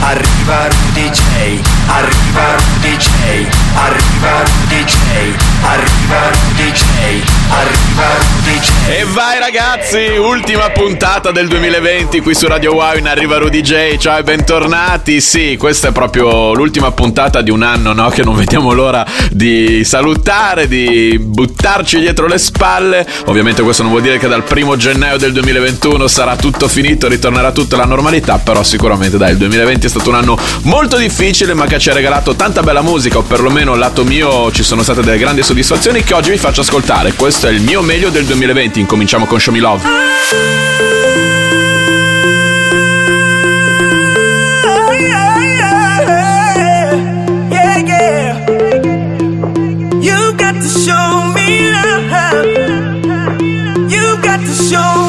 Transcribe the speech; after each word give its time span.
Arriva 0.00 0.68
Rudy 0.68 1.10
J. 1.10 1.60
Arriva 1.88 2.54
Rudy 2.56 2.96
J. 2.96 3.08
Arriva 3.74 4.42
Rudy 4.44 4.84
J. 4.84 4.96
Arriva 5.62 6.30
Rudy 6.30 6.70
J. 6.70 6.82
Arriva 7.50 8.06
Rudy 8.16 8.58
J. 8.60 8.70
E 8.90 9.04
vai 9.12 9.38
ragazzi, 9.40 10.16
ultima 10.16 10.70
puntata 10.70 11.32
del 11.32 11.48
2020 11.48 12.20
qui 12.20 12.34
su 12.34 12.46
Radio 12.46 12.74
Wow 12.74 12.96
in 12.96 13.08
Arriva 13.08 13.38
Rudy 13.38 13.60
J. 13.60 13.96
Ciao 13.96 14.18
e 14.18 14.22
bentornati. 14.22 15.20
Sì, 15.20 15.56
questa 15.58 15.88
è 15.88 15.92
proprio 15.92 16.54
l'ultima 16.54 16.92
puntata 16.92 17.42
di 17.42 17.50
un 17.50 17.62
anno, 17.62 17.92
no? 17.92 18.08
Che 18.08 18.22
non 18.22 18.36
vediamo 18.36 18.72
l'ora 18.72 19.04
di 19.32 19.82
salutare, 19.84 20.68
di 20.68 21.18
buttarci 21.18 21.98
dietro 21.98 22.28
le 22.28 22.38
spalle. 22.38 23.06
Ovviamente 23.24 23.62
questo 23.62 23.82
non 23.82 23.90
vuol 23.90 24.04
dire 24.04 24.18
che 24.18 24.28
dal 24.28 24.44
primo 24.44 24.76
gennaio 24.76 25.18
del 25.18 25.32
2021 25.32 26.06
sarà 26.06 26.36
tutto 26.36 26.68
finito, 26.68 27.08
ritornerà 27.08 27.50
tutta 27.50 27.76
la 27.76 27.84
normalità, 27.84 28.38
però 28.38 28.62
sicuramente 28.62 29.18
dai, 29.18 29.32
il 29.32 29.38
2020 29.38 29.87
è 29.88 29.90
stato 29.90 30.10
un 30.10 30.16
anno 30.16 30.38
molto 30.62 30.96
difficile, 30.96 31.54
ma 31.54 31.66
che 31.66 31.78
ci 31.78 31.90
ha 31.90 31.94
regalato 31.94 32.36
tanta 32.36 32.62
bella 32.62 32.82
musica, 32.82 33.18
o 33.18 33.22
perlomeno 33.22 33.74
lato 33.74 34.04
mio 34.04 34.52
ci 34.52 34.62
sono 34.62 34.82
state 34.82 35.02
delle 35.02 35.18
grandi 35.18 35.42
soddisfazioni 35.42 36.04
che 36.04 36.14
oggi 36.14 36.30
vi 36.30 36.38
faccio 36.38 36.60
ascoltare. 36.60 37.14
Questo 37.14 37.48
è 37.48 37.50
il 37.50 37.62
mio 37.62 37.82
meglio 37.82 38.10
del 38.10 38.24
2020. 38.24 38.80
Incominciamo 38.80 39.26
con 39.26 39.40
Show 39.40 39.52
Me 39.52 39.60
Love. 39.60 39.82
Show 54.68 55.07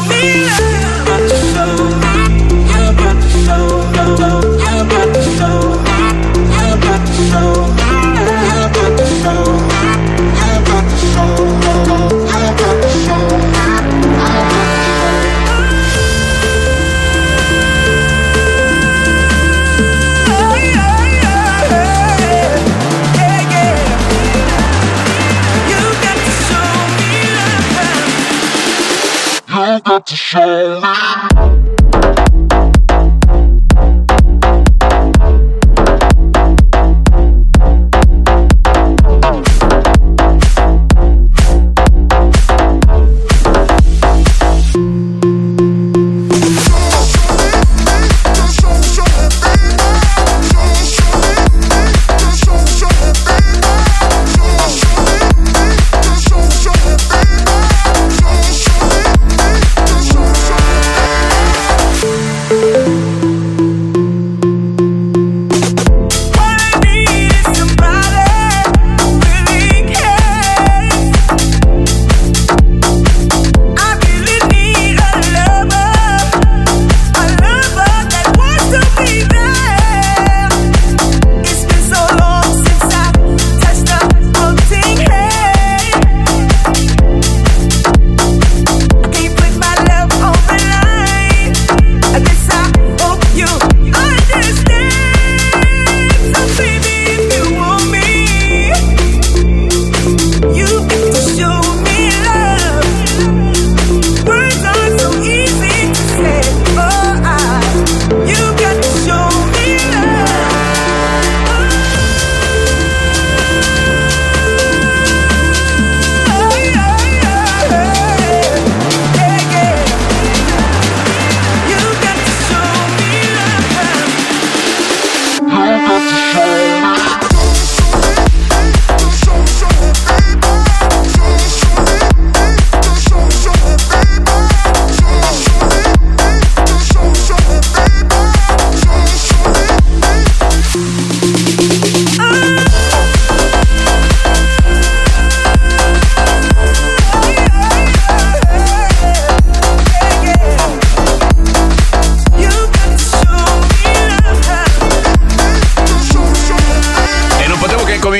you 29.59 29.79
got 29.81 30.07
to 30.07 30.15
show 30.15 30.79
me. 30.79 31.78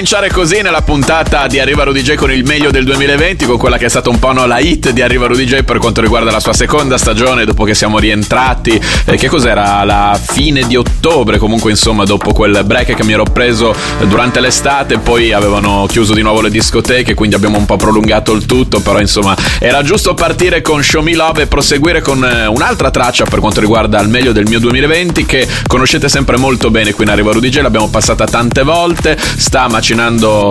Cominciare 0.09 0.34
così 0.34 0.64
nella 0.64 0.81
puntata 0.81 1.46
di 1.46 1.59
Arriva 1.59 1.84
Rudy 1.84 2.02
J 2.02 2.16
con 2.16 2.31
il 2.31 2.44
meglio 2.44 2.72
del 2.72 2.84
2020, 2.84 3.46
con 3.46 3.59
quella 3.59 3.78
che 3.78 3.86
è 3.86 3.90
stata 3.90 4.09
un 4.09 4.18
po' 4.18 4.31
no, 4.31 4.47
la 4.47 4.58
hit 4.58 4.90
di 4.90 5.03
Arriva 5.03 5.28
Rudy 5.28 5.44
J 5.44 5.62
per 5.62 5.78
quanto 5.78 6.02
riguarda 6.02 6.31
la 6.31 6.40
sua 6.40 6.53
seconda 6.53 6.97
stagione, 6.97 7.46
dopo 7.46 7.64
che 7.64 7.75
siamo 7.75 8.00
rientrati. 8.00 8.81
Eh, 9.06 9.18
che 9.18 9.28
cos'era? 9.28 9.84
La 9.84 10.19
fine 10.19 10.66
di 10.66 10.75
ottobre, 10.75 11.38
comunque 11.38 11.69
insomma, 11.69 12.06
dopo 12.06 12.34
quel 12.34 12.64
break 12.66 12.96
che 12.96 13.03
mi 13.03 13.14
ero 13.14 13.24
preso 13.24 13.75
durante 14.08 14.40
l'estate, 14.40 14.98
poi 14.98 15.31
avevano 15.31 15.86
chiuso 15.88 16.16
di 16.16 16.24
nuovo 16.24 16.42
le 16.42 16.50
discoteche, 16.50 17.14
quindi 17.14 17.36
abbiamo 17.36 17.59
un 17.59 17.68
po' 17.68 17.75
prolungato 17.75 18.34
il 18.34 18.48
tutto, 18.48 18.80
però 18.80 19.00
insomma 19.00 19.38
era 19.59 19.84
giusto 19.84 20.16
partire 20.16 20.64
con 20.64 20.81
Show 20.81 21.03
Me 21.03 21.14
Love 21.14 21.44
e 21.44 21.46
proseguire 21.46 22.02
con 22.02 22.25
eh, 22.25 22.48
un'altra 22.48 22.90
traccia 22.90 23.25
per 23.25 23.38
quanto 23.38 23.59
riguarda 23.59 24.02
il 24.02 24.09
meglio 24.09 24.31
del 24.31 24.48
mio 24.48 24.59
2020 24.59 25.25
che 25.28 25.48
conoscete 25.68 26.09
sempre 26.09 26.38
molto 26.38 26.72
bene 26.72 26.94
qui 26.94 27.03
in 27.03 27.12
Arriva 27.12 27.31
Rudy 27.31 27.50
J, 27.50 27.59
l'abbiamo 27.62 27.90
passata 27.90 28.25
tante 28.25 28.64
volte, 28.64 29.16
sta 29.38 29.68
macinando 29.68 29.99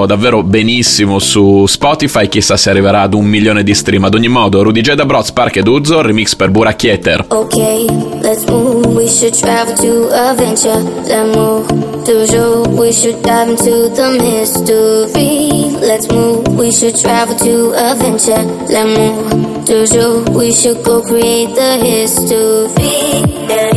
davvero 0.06 0.42
benissimo 0.42 1.18
su 1.18 1.64
Spotify, 1.66 2.28
chissà 2.28 2.56
se 2.56 2.68
arriverà 2.68 3.00
ad 3.02 3.14
un 3.14 3.24
milione 3.24 3.62
di 3.62 3.74
stream. 3.74 4.04
Ad 4.04 4.14
ogni 4.14 4.28
modo, 4.28 4.62
Rudy 4.62 4.82
J 4.82 4.92
da 4.92 5.06
Broz, 5.06 5.32
Park 5.32 5.56
ed 5.56 5.66
Uzzo, 5.66 6.02
remix 6.02 6.34
per 6.34 6.50
Burakieter. 6.50 7.24
Okay, 7.28 7.86
let's 8.20 8.44
move. 8.46 8.86
We 8.88 9.06
should 9.06 9.34
travel 9.34 9.74
to 9.74 10.08
a 10.12 10.34
venture. 10.34 10.82
Let's 11.06 11.34
move. 11.34 11.66
To 12.04 12.26
show. 12.26 12.66
We 12.76 12.92
should 12.92 13.22
dive 13.22 13.50
into 13.50 13.88
the 13.94 14.18
mystery. 14.20 15.76
Let's 15.80 16.06
move. 16.08 16.46
We 16.56 16.70
should 16.70 16.96
travel 16.96 17.34
to 17.36 17.72
a 17.74 17.94
venture. 17.94 18.44
Let's 18.68 18.98
move. 18.98 19.64
To 19.64 19.86
show. 19.86 20.24
We 20.32 20.52
should 20.52 20.82
go 20.82 21.00
create 21.02 21.54
the 21.54 21.78
history. 21.82 23.67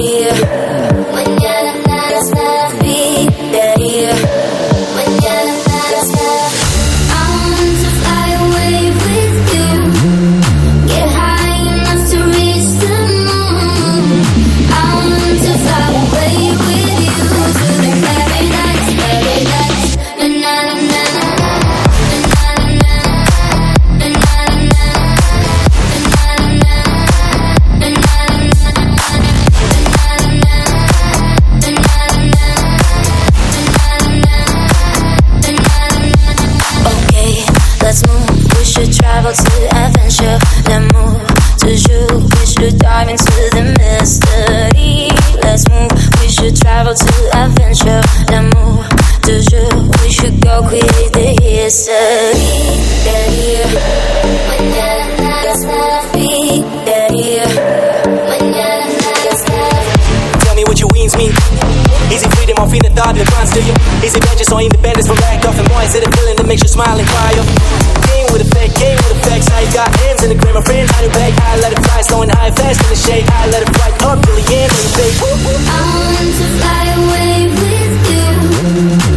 Game 66.81 68.25
with 68.33 68.41
game 68.49 68.97
with 68.97 69.17
effects. 69.21 69.45
You 69.61 69.71
got 69.71 69.95
hands 69.99 70.23
in 70.23 70.29
the 70.29 70.35
green, 70.35 70.55
my 70.55 70.61
friend, 70.61 70.89
how 70.89 71.03
you 71.03 71.09
back? 71.09 71.33
I 71.39 71.59
let 71.61 71.73
it 71.73 71.79
fly, 71.85 72.01
slowing 72.01 72.29
high, 72.29 72.49
fast 72.49 72.81
in 72.81 72.89
the 72.89 72.95
shade. 72.95 73.25
I 73.29 73.49
let 73.51 73.61
it 73.61 73.69
right 73.77 73.93
up 74.01 74.17
till 74.25 74.33
the 74.33 74.41
end, 74.41 74.71
when 74.73 74.89
fake. 74.97 75.17
I 75.21 75.79
want 76.09 76.33
to 76.41 76.45
fly 76.57 76.83
away 76.97 77.53
with 77.53 79.05
you. 79.05 79.10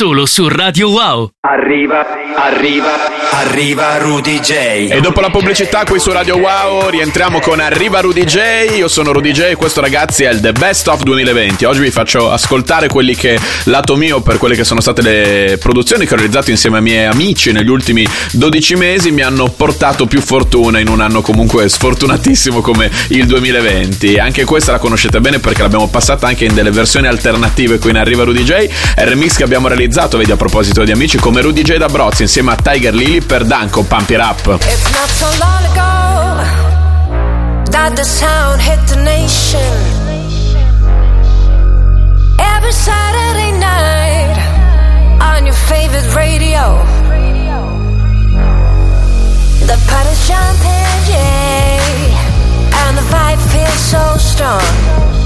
Solo 0.00 0.24
su 0.24 0.48
Radio 0.48 0.88
Wow. 0.88 1.28
Arriva, 1.46 2.06
arriva, 2.42 3.10
arriva 3.32 3.98
Rudy 3.98 4.40
J. 4.40 4.50
E 4.90 5.00
dopo 5.02 5.20
la 5.20 5.28
pubblicità 5.28 5.84
qui 5.84 5.98
su 5.98 6.10
Radio 6.10 6.38
Wow 6.38 6.88
rientriamo 6.88 7.38
con 7.38 7.60
Arriva 7.60 8.00
Rudy 8.00 8.24
J. 8.24 8.76
Io 8.76 8.88
sono 8.88 9.12
Rudy 9.12 9.32
J 9.32 9.40
e 9.40 9.56
questo 9.56 9.82
ragazzi 9.82 10.24
è 10.24 10.30
il 10.30 10.40
The 10.40 10.52
Best 10.52 10.88
of 10.88 11.02
2020. 11.02 11.66
Oggi 11.66 11.80
vi 11.80 11.90
faccio 11.90 12.30
ascoltare 12.30 12.88
quelli 12.88 13.14
che, 13.14 13.38
lato 13.64 13.94
mio, 13.94 14.20
per 14.22 14.38
quelle 14.38 14.56
che 14.56 14.64
sono 14.64 14.80
state 14.80 15.02
le 15.02 15.58
produzioni 15.58 16.06
che 16.06 16.14
ho 16.14 16.16
realizzato 16.16 16.50
insieme 16.50 16.78
ai 16.78 16.82
miei 16.82 17.04
amici 17.04 17.52
negli 17.52 17.68
ultimi 17.68 18.06
12 18.32 18.76
mesi, 18.76 19.10
mi 19.10 19.22
hanno 19.22 19.48
portato 19.48 20.06
più 20.06 20.22
fortuna 20.22 20.78
in 20.78 20.88
un 20.88 21.00
anno 21.00 21.20
comunque 21.20 21.68
sfortunatissimo 21.68 22.62
come 22.62 22.90
il 23.08 23.26
2020. 23.26 24.16
Anche 24.18 24.44
questa 24.44 24.72
la 24.72 24.78
conoscete 24.78 25.20
bene 25.20 25.40
perché 25.40 25.60
l'abbiamo 25.60 25.88
passata 25.88 26.26
anche 26.26 26.46
in 26.46 26.54
delle 26.54 26.70
versioni 26.70 27.06
alternative 27.06 27.78
qui 27.78 27.90
in 27.90 27.96
Arriva 27.96 28.24
Rudy 28.24 28.44
J. 28.44 28.50
È 28.94 29.02
il 29.02 29.08
remix 29.08 29.36
che 29.36 29.42
abbiamo 29.42 29.68
realizzato, 29.68 30.16
vedi 30.16 30.32
a 30.32 30.36
proposito 30.36 30.84
di 30.84 30.90
amici, 30.90 31.18
come 31.18 31.42
Rudy 31.42 31.60
J 31.60 31.76
da 31.76 31.88
Brozzi 31.88 32.28
insieme 32.30 32.52
a 32.52 32.54
Tiger 32.54 32.94
Lily 32.94 33.20
per 33.20 33.42
Danko 33.42 33.82
Pump 33.82 34.08
It 34.08 34.20
Up. 34.20 34.38
It's 34.38 34.92
not 34.92 35.08
so 35.08 35.26
long 35.42 35.64
ago 35.64 35.90
that 37.72 37.92
the 37.96 38.04
sound 38.04 38.60
hit 38.60 38.78
the 38.86 39.02
nation. 39.02 39.74
Every 42.38 42.70
Saturday 42.70 43.50
night 43.58 44.38
on 45.20 45.44
your 45.44 45.56
favorite 45.56 46.14
radio. 46.14 46.78
The 49.66 49.76
pot 49.90 50.06
is 50.06 50.28
jumping, 50.28 51.00
yeah, 51.10 52.86
and 52.86 52.96
the 52.96 53.02
vibe 53.10 53.42
feels 53.50 53.80
so 53.90 54.16
strong. 54.18 55.19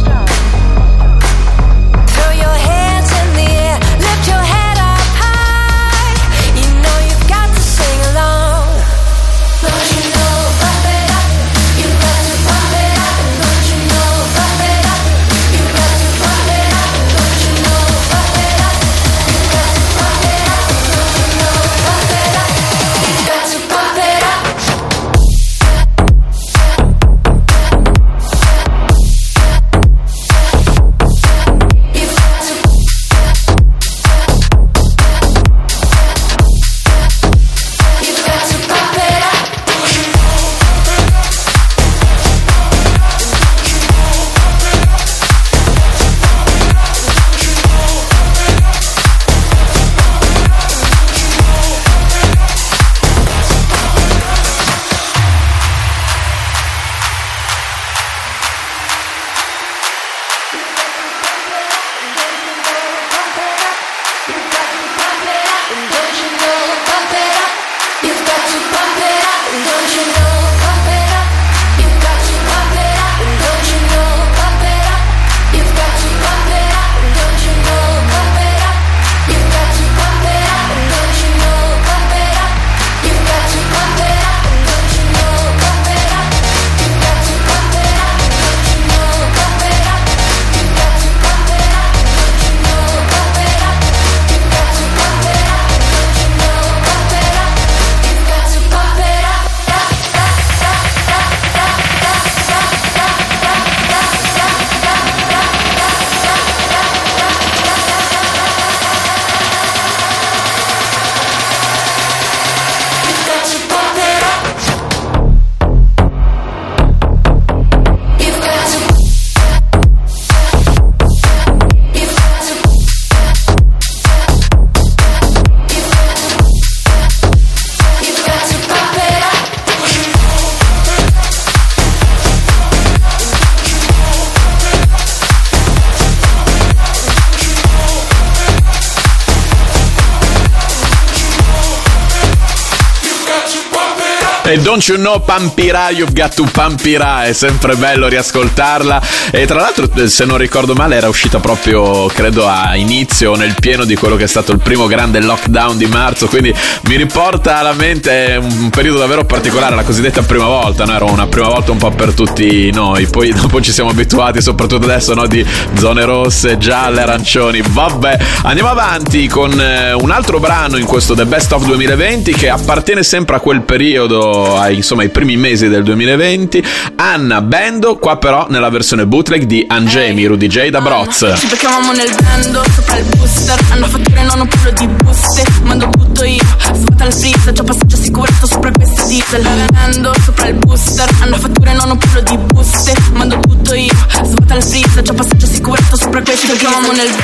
You 144.86 144.98
Know 144.98 145.19
Pampirà, 145.24 145.88
You've 145.91 146.12
Got 146.12 146.34
to 146.34 146.44
Pampirà, 146.44 147.24
è 147.24 147.32
sempre 147.32 147.74
bello 147.74 148.06
riascoltarla. 148.06 149.00
E 149.31 149.46
tra 149.46 149.58
l'altro, 149.58 149.88
se 150.06 150.24
non 150.26 150.36
ricordo 150.36 150.74
male, 150.74 150.96
era 150.96 151.08
uscita 151.08 151.38
proprio, 151.41 152.05
credo, 152.06 152.46
a 152.46 152.76
inizio, 152.76 153.34
nel 153.34 153.55
pieno 153.58 153.84
di 153.84 153.96
quello 153.96 154.17
che 154.17 154.24
è 154.24 154.26
stato 154.26 154.53
il 154.53 154.58
primo 154.58 154.86
grande 154.86 155.20
lockdown 155.20 155.79
di 155.79 155.86
marzo. 155.86 156.26
Quindi 156.26 156.55
mi 156.82 156.96
riporta 156.96 157.58
alla 157.58 157.72
mente 157.72 158.38
un 158.38 158.69
periodo 158.69 158.98
davvero 158.98 159.24
particolare, 159.24 159.74
la 159.74 159.84
cosiddetta 159.84 160.22
prima 160.22 160.46
volta, 160.46 160.84
no? 160.84 160.94
Era 160.94 161.06
una 161.06 161.29
prima 161.29 161.48
volta 161.48 161.72
un 161.72 161.79
po' 161.79 161.91
per 161.91 162.12
tutti 162.12 162.70
noi. 162.70 163.06
Poi 163.06 163.32
dopo 163.34 163.62
ci 163.62 163.72
siamo 163.72 163.88
abituati, 163.88 164.43
soprattutto 164.43 164.84
adesso, 164.84 165.14
no? 165.14 165.26
Di 165.26 165.44
zone 165.79 166.05
rosse, 166.05 166.58
gialle, 166.58 167.00
arancioni. 167.00 167.62
Vabbè, 167.67 168.19
andiamo 168.43 168.69
avanti 168.69 169.29
con 169.29 169.58
eh, 169.58 169.94
un 169.94 170.10
altro 170.10 170.41
brano 170.41 170.76
in 170.76 170.84
questo 170.84 171.14
The 171.14 171.24
Best 171.24 171.53
of 171.53 171.64
2020 171.64 172.32
che 172.32 172.50
appartiene 172.50 173.03
sempre 173.03 173.36
a 173.36 173.41
quel 173.41 173.62
periodo, 173.62 174.58
ai, 174.58 174.73
insomma, 174.76 175.02
ai 175.02 175.08
primi 175.08 175.36
mesi 175.36 175.69
del 175.69 175.82
2020. 175.82 176.64
Anna 176.96 177.40
Bendo, 177.40 177.96
qua 177.96 178.16
però 178.16 178.46
nella 178.48 178.69
versione 178.69 179.06
bootleg 179.06 179.44
di 179.44 179.64
Angemi, 179.66 180.26
Rudy 180.26 180.46
J 180.46 180.69
da 180.69 180.81
Broz. 180.81 181.34
Ci 181.36 181.46
beccavamo 181.46 181.93
nel 181.93 182.10
bando, 182.20 182.62
sopra 182.74 182.96
il 182.98 183.04
booster. 183.16 183.58
Hanno 183.70 183.86
fatture 183.86 184.22
non 184.24 184.40
ho 184.40 184.46
puro 184.46 184.70
di 184.72 184.86
buste 184.86 185.43
Mando 185.62 185.88
tutto 185.90 186.24
io, 186.24 186.43
svuota 186.72 187.04
il 187.04 187.12
freezer 187.12 187.52
Già 187.52 187.62
passaggio 187.62 187.96
assicurato 187.96 188.46
sopra 188.46 188.70
questa 188.70 189.04
diesel. 189.04 189.46
Bando, 189.70 190.12
sopra 190.24 190.48
il 190.48 190.54
booster. 190.54 191.08
Hanno 191.20 191.36
fatture 191.36 191.72
non 191.74 191.90
ho 191.90 191.96
puro 191.96 192.20
di 192.20 192.38
buste 192.38 192.94
Mando 193.12 193.38
tutto 193.40 193.74
io, 193.74 193.93
svuota 194.22 194.54
il 194.54 194.62
freezer 194.62 195.02
Già 195.02 195.14
passaggio 195.14 195.46
assicurato 195.46 195.96
sopra 195.96 196.22
questa 196.22 196.46
Ci 196.46 196.52
beccavamo 196.52 196.93
nel 196.93 197.06
il 197.06 197.14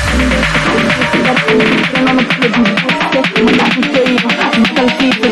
nel 1.57 2.01
non 2.03 2.17
ho 2.17 2.23
puro 2.23 2.47
di 2.47 2.71
buste 2.81 3.41
Mando 3.43 3.63
tutto 3.63 4.01
io, 4.09 4.17
svuota 4.19 4.81
il 4.83 4.91
freezer 4.97 5.30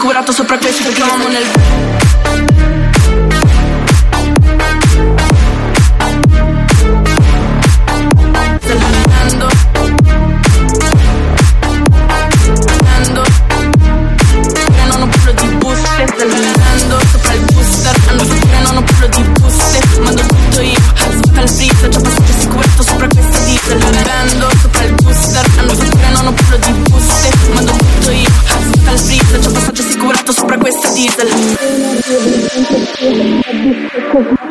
sicurato 0.00 0.32
sopra 0.32 0.56
questo 0.56 0.88
uomo 1.04 1.28
nel 1.28 2.79
أن 32.60 32.66
تحبك 32.66 33.99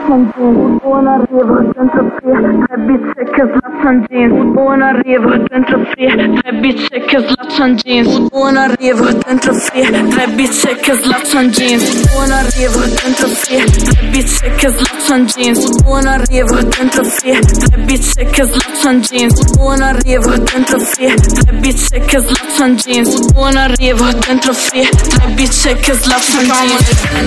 Buon 0.09 1.07
arrivo 1.07 1.71
dentro 1.71 2.17
free 2.17 2.33
Tre 2.65 2.77
bizze 2.87 3.23
che 3.29 3.43
slaccian 3.45 4.05
jeans 4.09 4.53
Buon 4.53 4.81
arrivo 4.81 5.37
dentro 5.47 5.85
free 5.93 6.39
Tre 6.41 6.53
bizze 6.53 6.99
che 7.05 7.19
slaccian 7.19 7.75
jeans 7.75 8.29
Buon 8.29 8.57
arrivo 8.57 9.05
dentro 9.05 9.53
free 9.53 9.85
Tre 9.85 10.27
bizze 10.29 10.75
che 10.77 10.95
slaccian 10.95 11.49
jeans 11.51 12.07
Buon 12.11 12.31
arrivo 12.31 12.79
dentro 12.79 13.27
free 13.27 13.63
Tre 13.65 14.07
bizze 14.09 14.49
che 14.55 14.69
slaccian 14.69 15.25
jeans 15.27 15.83
Buon 15.83 16.07
arrivo 16.07 16.55
dentro 16.55 17.03
free 17.03 17.39
Tre 17.39 17.77
bizze 17.83 18.25
che 18.25 18.43
slaccian 18.45 19.01
jeans 19.01 19.51
Buon 19.57 19.81
arrivo 19.83 20.35
dentro 20.37 20.79
free 20.79 21.13
Tre 21.13 21.53
bizze 21.53 21.99
che 21.99 22.19
slaccian 22.19 22.75
jeans 22.77 23.31
Buon 23.31 23.57
arrivo 23.57 24.05
dentro 24.25 24.53
free 24.53 24.89
Tre 24.89 25.27
bizze 25.35 25.75
che 25.75 25.93
slaccian 25.93 26.45
jeans 26.45 27.19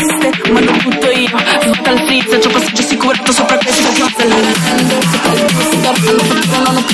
esiste, 0.00 0.50
ma 0.50 0.60
non 0.60 0.78
butto 0.82 1.10
io. 1.10 1.28
Svuota 1.62 1.90
il 1.90 2.00
frizz, 2.06 2.38
c'ho 2.38 2.50
passaggio 2.50 2.82
sicuro 2.82 3.32
sopra 3.32 3.58
questa 3.58 3.88
pizzella 3.88 4.34
Non 4.34 5.84
ho 5.84 5.92
più 5.92 6.16
le 6.16 6.22
buste, 6.22 6.58
ma 6.58 6.70
non 6.70 6.84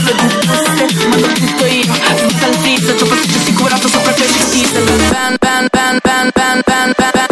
butto 1.39 1.67
io. 1.67 1.93
Svuota 2.17 2.47
il 2.47 2.57
frizz, 2.59 2.95
c'ho 2.95 3.07
passaggio 3.07 3.39
sicuro 3.45 3.77
sopra 3.77 4.13
questa 4.13 4.45
pizzella 4.51 4.91
Ben, 5.11 5.37
ben, 5.41 5.69
ben, 5.71 5.99
ben, 6.03 6.31
ben, 6.35 6.63
ben, 6.65 6.93
ben 6.97 7.26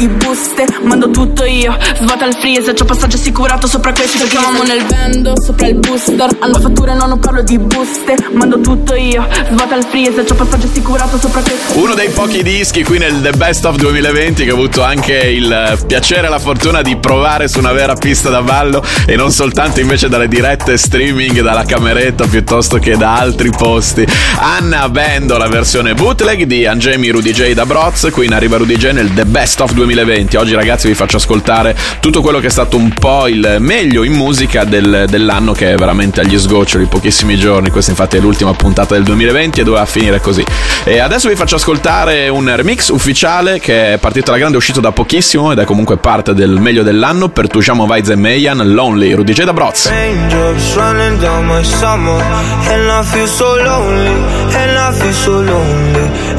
the 0.00 0.08
boost 0.08 0.49
tutto 1.20 1.44
io. 1.44 1.76
Svuota 1.96 2.24
il 2.24 2.34
freezer 2.34 2.72
C'ho 2.72 2.86
passaggio 2.86 3.16
assicurato 3.16 3.66
sopra 3.66 3.92
questa 3.92 4.18
Ci 4.18 4.28
troviamo 4.28 4.62
nel 4.62 4.84
bando 4.84 5.34
Sopra 5.38 5.66
il 5.66 5.74
booster. 5.74 6.28
Hanno 6.38 6.60
fatture 6.60 6.94
non 6.94 7.10
ho 7.12 7.18
parlo 7.18 7.42
di 7.42 7.58
buste 7.58 8.16
Mando 8.32 8.58
tutto 8.60 8.94
io. 8.94 9.26
Svuota 9.50 9.76
il 9.76 9.84
freezer 9.84 10.24
C'ho 10.24 10.34
passaggio 10.34 10.66
assicurato 10.66 11.18
sopra 11.18 11.42
questa 11.42 11.78
Uno 11.78 11.94
dei 11.94 12.08
pochi 12.08 12.42
dischi 12.42 12.82
qui 12.82 12.98
nel 12.98 13.20
The 13.20 13.32
Best 13.32 13.66
of 13.66 13.76
2020 13.76 14.44
che 14.44 14.50
ho 14.50 14.54
avuto 14.54 14.82
anche 14.82 15.14
il 15.14 15.78
piacere 15.86 16.26
e 16.26 16.30
la 16.30 16.38
fortuna 16.38 16.80
di 16.80 16.96
provare 16.96 17.48
su 17.48 17.58
una 17.58 17.72
vera 17.72 17.94
pista 17.94 18.30
da 18.30 18.42
ballo 18.42 18.82
e 19.06 19.16
non 19.16 19.30
soltanto 19.30 19.80
invece 19.80 20.08
dalle 20.08 20.28
dirette 20.28 20.78
streaming 20.78 21.40
dalla 21.42 21.64
cameretta 21.64 22.26
piuttosto 22.26 22.78
che 22.78 22.96
da 22.96 23.16
altri 23.16 23.50
posti. 23.50 24.06
Anna 24.38 24.88
Bendo, 24.88 25.36
la 25.36 25.48
versione 25.48 25.94
bootleg 25.94 26.44
di 26.44 26.66
Angemi 26.66 27.10
Rudy 27.10 27.32
J 27.32 27.52
da 27.52 27.66
Broz, 27.66 28.08
qui 28.10 28.26
in 28.26 28.32
arriva 28.32 28.56
Rudy 28.56 28.76
J 28.76 28.92
nel 28.92 29.12
The 29.12 29.24
Best 29.24 29.60
of 29.60 29.72
2020. 29.72 30.36
Oggi 30.36 30.54
ragazzi 30.54 30.88
vi 30.88 30.94
faccio 30.94 31.09
ascoltare 31.16 31.76
tutto 32.00 32.20
quello 32.22 32.38
che 32.38 32.46
è 32.46 32.50
stato 32.50 32.76
un 32.76 32.92
po' 32.92 33.26
il 33.26 33.56
meglio 33.58 34.02
in 34.02 34.12
musica 34.12 34.64
del- 34.64 35.06
dell'anno 35.08 35.52
che 35.52 35.72
è 35.72 35.74
veramente 35.76 36.20
agli 36.20 36.38
sgoccioli, 36.38 36.86
pochissimi 36.86 37.36
giorni. 37.36 37.70
Questa 37.70 37.90
infatti 37.90 38.16
è 38.16 38.20
l'ultima 38.20 38.52
puntata 38.52 38.94
del 38.94 39.04
2020 39.04 39.60
e 39.60 39.64
doveva 39.64 39.86
finire 39.86 40.20
così. 40.20 40.44
E 40.84 40.98
adesso 40.98 41.28
vi 41.28 41.36
faccio 41.36 41.56
ascoltare 41.56 42.28
un 42.28 42.54
remix 42.54 42.88
ufficiale 42.88 43.58
che 43.58 43.94
è 43.94 43.98
partito 43.98 44.30
alla 44.30 44.38
grande, 44.38 44.56
è 44.56 44.58
uscito 44.58 44.80
da 44.80 44.92
pochissimo 44.92 45.52
ed 45.52 45.58
è 45.58 45.64
comunque 45.64 45.96
parte 45.96 46.34
del 46.34 46.58
meglio 46.60 46.82
dell'anno 46.82 47.28
per 47.28 47.48
Tujamo 47.48 47.86
Vaiz 47.86 48.08
e 48.08 48.16
Meyan, 48.16 48.72
Lonely, 48.72 49.12
Rudy 49.14 49.32
J 49.32 49.44
da 49.44 49.52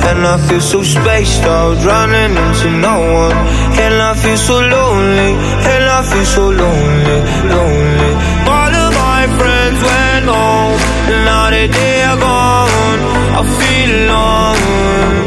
And 0.04 0.26
I 0.26 0.38
feel 0.48 0.62
so 0.62 0.84
spaced 0.84 1.46
out 1.46 1.78
Running 1.84 2.36
into 2.36 2.70
no 2.70 3.00
one 3.00 3.36
And 3.78 4.02
I 4.02 4.14
feel 4.16 4.38
so 4.38 4.61
lonely. 4.76 5.32
And 5.72 5.84
I 5.98 6.00
feel 6.10 6.26
so 6.26 6.44
lonely 6.50 7.18
Lonely. 7.54 8.12
All 8.58 8.74
of 8.84 8.90
my 9.06 9.24
friends 9.40 9.80
went 9.90 10.26
home. 10.26 10.80
And 11.12 11.20
now 11.26 11.46
that 11.56 11.70
they 11.78 11.96
are 12.10 12.20
gone 12.20 13.00
I 13.40 13.42
feel 13.60 13.92
alone. 14.06 15.18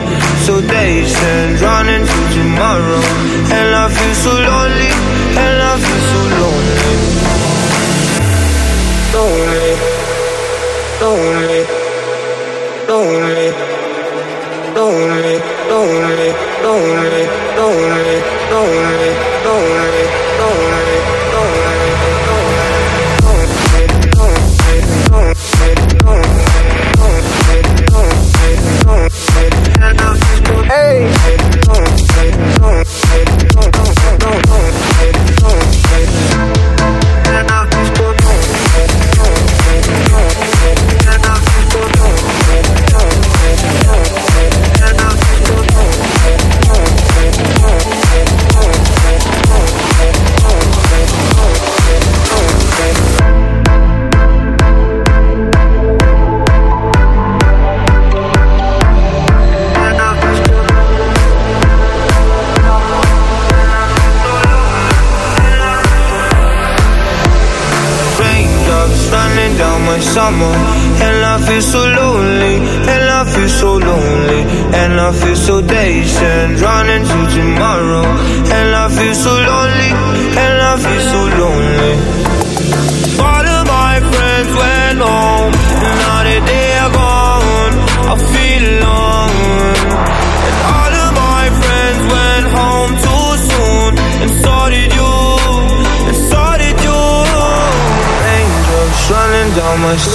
So 0.47 0.61
days 0.61 1.13
turn 1.21 1.51
running 1.67 2.05
to 2.07 2.21
tomorrow 2.37 3.34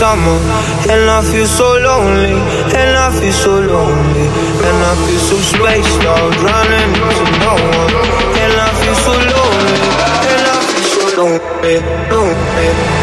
summer, 0.10 0.40
and 0.92 1.04
I 1.10 1.22
feel 1.22 1.46
so 1.46 1.68
lonely, 1.88 2.38
and 2.80 2.92
I 3.06 3.08
feel 3.20 3.36
so 3.46 3.54
lonely, 3.60 4.26
and 4.68 4.78
I 4.90 4.94
feel 5.06 5.22
so 5.30 5.38
spaced 5.52 6.04
out, 6.14 6.34
running 6.48 6.92
to 7.18 7.26
no 7.44 7.54
one, 7.78 7.94
and 8.42 8.54
I 8.68 8.70
feel 8.80 8.98
so 9.06 9.14
lonely, 9.34 9.80
and 10.32 10.44
I 10.56 10.60
feel 10.70 10.88
so 10.96 11.06
lonely, 11.20 11.76
lonely, 12.10 12.99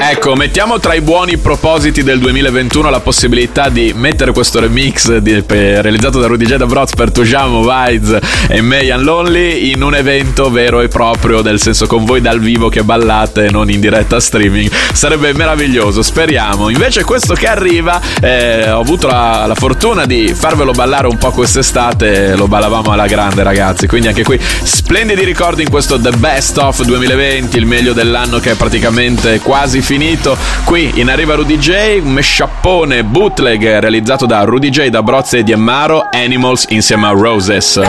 Ecco, 0.00 0.34
mettiamo 0.36 0.78
tra 0.78 0.94
i 0.94 1.00
buoni 1.00 1.36
propositi 1.38 2.02
del 2.02 2.18
2021 2.20 2.88
la 2.88 3.00
possibilità 3.00 3.68
di 3.68 3.92
mettere 3.94 4.32
questo 4.32 4.60
remix 4.60 5.16
di- 5.16 5.42
per- 5.42 5.82
realizzato 5.82 6.20
da 6.20 6.26
Rudy 6.26 6.44
J. 6.44 6.64
Broz 6.64 6.94
per 6.94 7.10
Tujamo, 7.10 7.62
Vides 7.62 8.18
e 8.48 8.60
Mayan 8.60 9.02
Lonely 9.02 9.70
in 9.72 9.82
un 9.82 9.94
evento 9.94 10.50
vero 10.50 10.80
e 10.80 10.88
proprio, 10.88 11.42
nel 11.42 11.60
senso 11.60 11.86
con 11.86 12.04
voi 12.04 12.20
dal 12.20 12.38
vivo 12.38 12.68
che 12.68 12.82
ballate, 12.82 13.50
non 13.50 13.70
in 13.70 13.80
diretta 13.80 14.20
streaming. 14.20 14.70
Sarebbe 14.92 15.32
meraviglioso, 15.32 16.02
speriamo. 16.02 16.68
Invece 16.68 17.04
questo 17.04 17.34
che 17.34 17.46
arriva, 17.46 18.00
eh, 18.20 18.70
ho 18.70 18.80
avuto 18.80 19.08
la, 19.08 19.44
la 19.46 19.54
fortuna 19.54 20.06
di 20.06 20.32
farvelo 20.34 20.72
ballare 20.72 21.06
un 21.06 21.18
po' 21.18 21.30
quest'estate, 21.30 22.36
lo 22.36 22.46
ballavamo 22.46 22.92
alla 22.92 23.06
grande 23.06 23.42
ragazzi, 23.42 23.86
quindi 23.86 24.08
anche 24.08 24.22
qui 24.22 24.38
splendidi 24.62 25.24
ricordi 25.24 25.62
in 25.62 25.70
questo 25.70 25.98
The 25.98 26.10
Best 26.12 26.58
of 26.58 26.82
2020, 26.82 27.56
il 27.56 27.66
meglio 27.66 27.92
dell'anno 27.92 28.38
che 28.38 28.52
è 28.52 28.54
praticamente 28.54 29.40
quasi 29.40 29.71
finito. 29.80 30.36
Qui 30.64 30.92
in 31.00 31.08
arriva 31.08 31.34
Rudy 31.34 31.56
J, 31.56 32.00
un 32.02 32.12
mesciappone 32.12 33.04
bootleg 33.04 33.78
realizzato 33.78 34.26
da 34.26 34.42
Rudy 34.44 34.68
J, 34.68 34.88
da 34.88 35.02
Brozze 35.02 35.38
e 35.38 35.42
di 35.42 35.52
Ammaro, 35.52 36.08
Animals 36.12 36.66
insieme 36.68 37.06
a 37.06 37.10
Roses. 37.10 37.80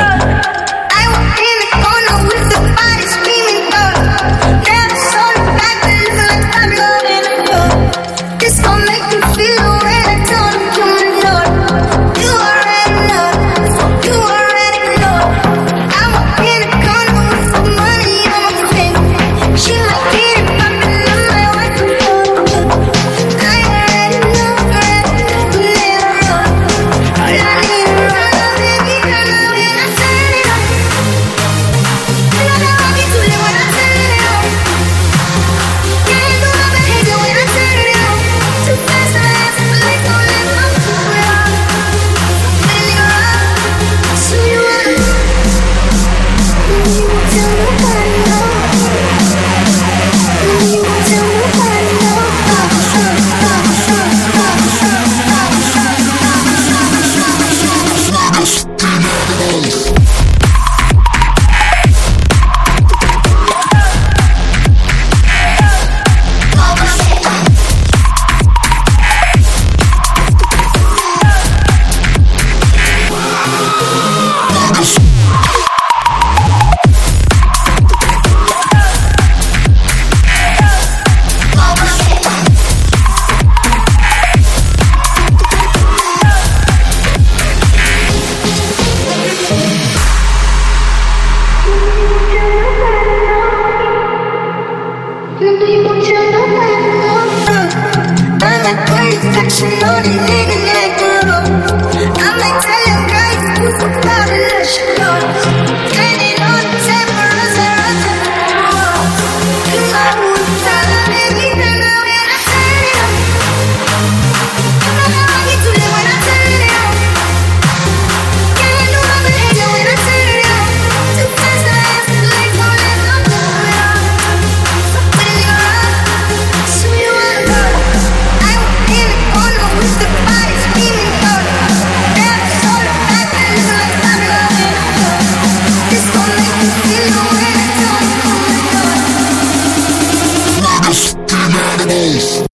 mês. 141.94 142.53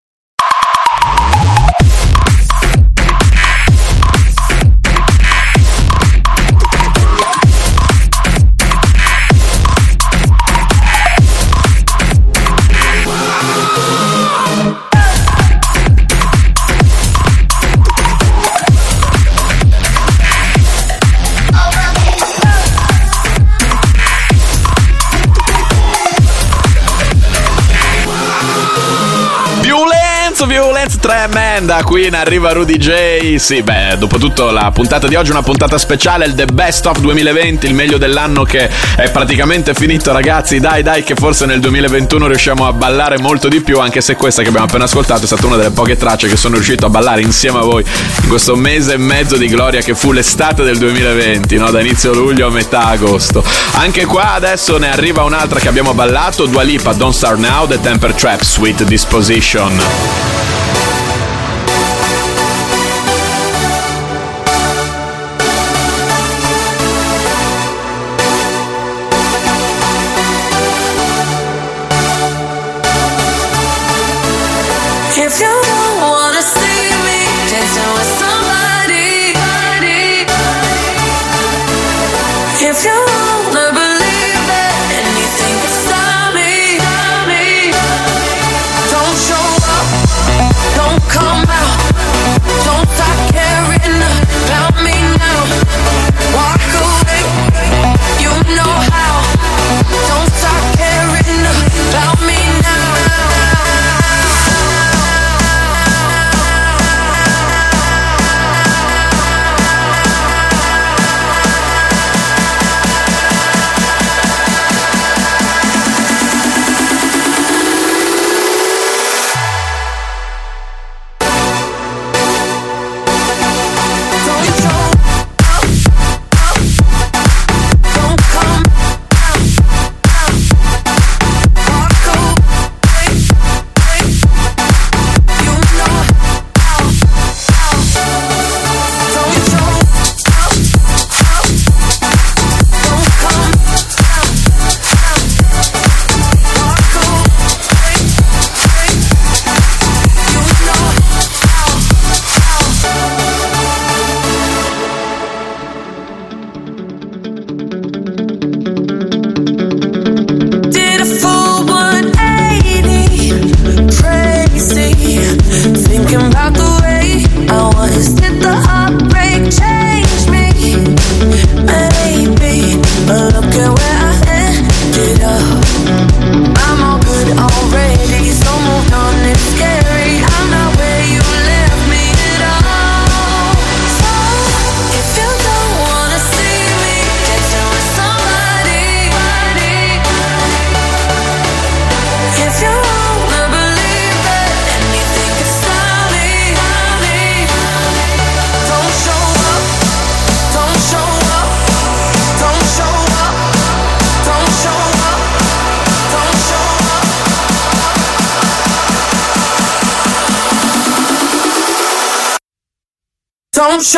Qui 31.84 32.08
in 32.08 32.16
arriva 32.16 32.52
Rudy 32.52 32.78
J. 32.78 33.36
Sì, 33.36 33.62
beh, 33.62 33.98
dopo 34.00 34.18
tutto 34.18 34.50
la 34.50 34.72
puntata 34.72 35.08
di 35.08 35.14
oggi 35.14 35.30
è 35.30 35.32
una 35.34 35.44
puntata 35.44 35.78
speciale, 35.78 36.26
il 36.26 36.34
The 36.34 36.46
Best 36.46 36.88
of 36.88 36.98
2020, 37.00 37.68
il 37.68 37.76
meglio 37.76 38.00
dell'anno 38.00 38.44
che 38.44 38.68
è 38.96 39.12
praticamente 39.12 39.76
finito, 39.76 40.12
ragazzi. 40.12 40.60
Dai, 40.60 40.82
dai, 40.82 41.04
che 41.04 41.14
forse 41.14 41.46
nel 41.46 41.60
2021 41.60 42.26
riusciamo 42.26 42.66
a 42.66 42.74
ballare 42.74 43.20
molto 43.20 43.48
di 43.50 43.62
più, 43.62 43.80
anche 43.80 44.02
se 44.02 44.16
questa 44.16 44.42
che 44.42 44.48
abbiamo 44.48 44.66
appena 44.66 44.86
ascoltato 44.86 45.24
è 45.24 45.28
stata 45.28 45.46
una 45.46 45.58
delle 45.58 45.70
poche 45.70 45.96
tracce 45.96 46.28
che 46.28 46.38
sono 46.38 46.56
riuscito 46.56 46.88
a 46.88 46.90
ballare 46.90 47.22
insieme 47.22 47.60
a 47.60 47.64
voi 47.64 47.84
in 48.24 48.28
questo 48.28 48.56
mese 48.56 48.94
e 48.94 48.98
mezzo 48.98 49.38
di 49.38 49.48
gloria 49.48 49.82
che 49.82 49.94
fu 49.94 50.12
l'estate 50.12 50.64
del 50.64 50.80
2020, 50.80 51.56
no? 51.58 51.70
Da 51.70 51.82
inizio 51.82 52.14
luglio 52.14 52.48
a 52.48 52.50
metà 52.50 52.86
agosto. 52.86 53.44
Anche 53.74 54.06
qua 54.06 54.34
adesso 54.34 54.78
ne 54.80 54.92
arriva 54.92 55.24
un'altra 55.24 55.60
che 55.60 55.68
abbiamo 55.68 55.94
ballato, 55.94 56.48
Dua 56.48 56.64
Lipa, 56.64 56.94
Don't 56.94 57.14
Start 57.14 57.38
Now, 57.38 57.68
The 57.68 57.80
Temper 57.80 58.14
Trap, 58.14 58.42
Sweet 58.44 58.84
Disposition. 58.86 60.39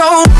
Don't 0.01 0.30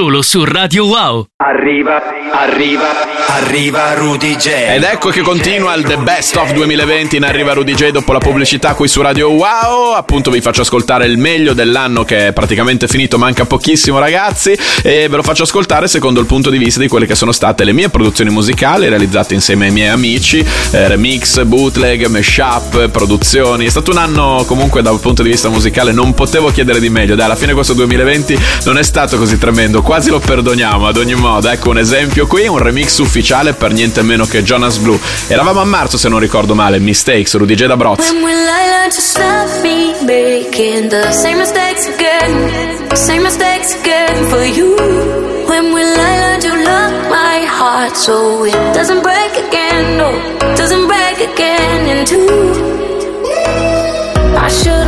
Solo 0.00 0.22
su 0.22 0.46
Radio 0.46 0.86
Wow. 0.86 1.26
Arriva, 1.42 2.02
arriva, 2.32 2.88
arriva 3.28 3.94
Rudy 3.94 4.36
J. 4.36 4.48
Ed 4.74 4.82
ecco 4.82 5.08
che 5.08 5.22
continua 5.22 5.72
il 5.72 5.84
The 5.84 5.96
Best 5.96 6.36
of 6.36 6.52
2020 6.52 7.16
in 7.16 7.24
Arriva 7.24 7.54
Rudy 7.54 7.72
J 7.72 7.88
dopo 7.92 8.12
la 8.12 8.18
pubblicità 8.18 8.74
qui 8.74 8.86
su 8.86 9.00
Radio 9.00 9.30
Wow. 9.30 9.94
Appunto 9.94 10.30
vi 10.30 10.42
faccio 10.42 10.60
ascoltare 10.60 11.06
il 11.06 11.16
meglio 11.16 11.54
dell'anno 11.54 12.04
che 12.04 12.26
è 12.26 12.32
praticamente 12.34 12.88
finito, 12.88 13.16
manca 13.16 13.46
pochissimo 13.46 13.98
ragazzi 13.98 14.54
e 14.82 15.08
ve 15.08 15.16
lo 15.16 15.22
faccio 15.22 15.44
ascoltare 15.44 15.88
secondo 15.88 16.20
il 16.20 16.26
punto 16.26 16.50
di 16.50 16.58
vista 16.58 16.78
di 16.78 16.88
quelle 16.88 17.06
che 17.06 17.14
sono 17.14 17.32
state 17.32 17.64
le 17.64 17.72
mie 17.72 17.88
produzioni 17.88 18.28
musicali 18.28 18.86
realizzate 18.90 19.32
insieme 19.32 19.68
ai 19.68 19.72
miei 19.72 19.88
amici, 19.88 20.44
eh, 20.72 20.88
remix, 20.88 21.42
bootleg, 21.44 22.04
mashup, 22.04 22.90
produzioni. 22.90 23.64
È 23.64 23.70
stato 23.70 23.92
un 23.92 23.96
anno 23.96 24.44
comunque 24.46 24.82
dal 24.82 25.00
punto 25.00 25.22
di 25.22 25.30
vista 25.30 25.48
musicale 25.48 25.92
non 25.92 26.12
potevo 26.12 26.50
chiedere 26.50 26.80
di 26.80 26.90
meglio. 26.90 27.14
Dai, 27.14 27.24
alla 27.24 27.34
fine 27.34 27.54
questo 27.54 27.72
2020 27.72 28.38
non 28.66 28.76
è 28.76 28.82
stato 28.82 29.16
così 29.16 29.38
tremendo, 29.38 29.80
quasi 29.80 30.10
lo 30.10 30.18
perdoniamo 30.18 30.86
ad 30.86 30.98
ogni 30.98 31.14
modo. 31.14 31.28
Ecco 31.38 31.70
un 31.70 31.78
esempio 31.78 32.26
qui, 32.26 32.46
un 32.48 32.58
remix 32.58 32.98
ufficiale 32.98 33.54
per 33.54 33.72
niente 33.72 34.02
meno 34.02 34.24
che 34.24 34.42
Jonas 34.42 34.78
Blue. 34.78 34.98
Eravamo 35.28 35.60
a 35.60 35.64
marzo 35.64 35.96
se 35.96 36.08
non 36.08 36.18
ricordo 36.18 36.54
male, 36.54 36.78
Mistakes, 36.80 37.36
Rudy 37.36 37.54
J 37.54 37.66
da 37.66 37.76
Broz. 37.76 38.10
When 38.10 38.22
will 38.22 38.34
I 38.34 38.68
learn 38.68 38.90
to 38.90 39.00
stop 39.00 39.48
me 39.62 39.94
making 40.04 40.88
the 40.88 41.10
same 41.12 41.38
mistakes 41.38 41.86
again? 41.86 42.88
Same 42.94 43.22
mistakes 43.22 43.74
again 43.74 44.26
for 44.28 44.44
you. 44.44 44.74
When 45.46 45.72
will 45.72 45.94
I 45.96 46.18
learn 46.18 46.40
to 46.40 46.48
love 46.48 47.08
my 47.08 47.46
heart 47.46 47.96
so 47.96 48.44
it 48.44 48.74
doesn't 48.74 49.02
break 49.02 49.36
again? 49.48 49.96
No, 49.96 50.10
doesn't 50.56 50.86
break 50.86 51.20
again 51.32 51.86
in 51.86 52.04
two. 52.06 52.26
I 54.36 54.48
should've 54.48 54.79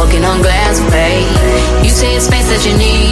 walking 0.00 0.24
on 0.24 0.40
glass, 0.40 0.80
babe. 0.88 1.84
You 1.84 1.90
say 1.90 2.16
it's 2.16 2.24
space 2.24 2.48
that 2.48 2.64
you 2.64 2.72
need, 2.80 3.09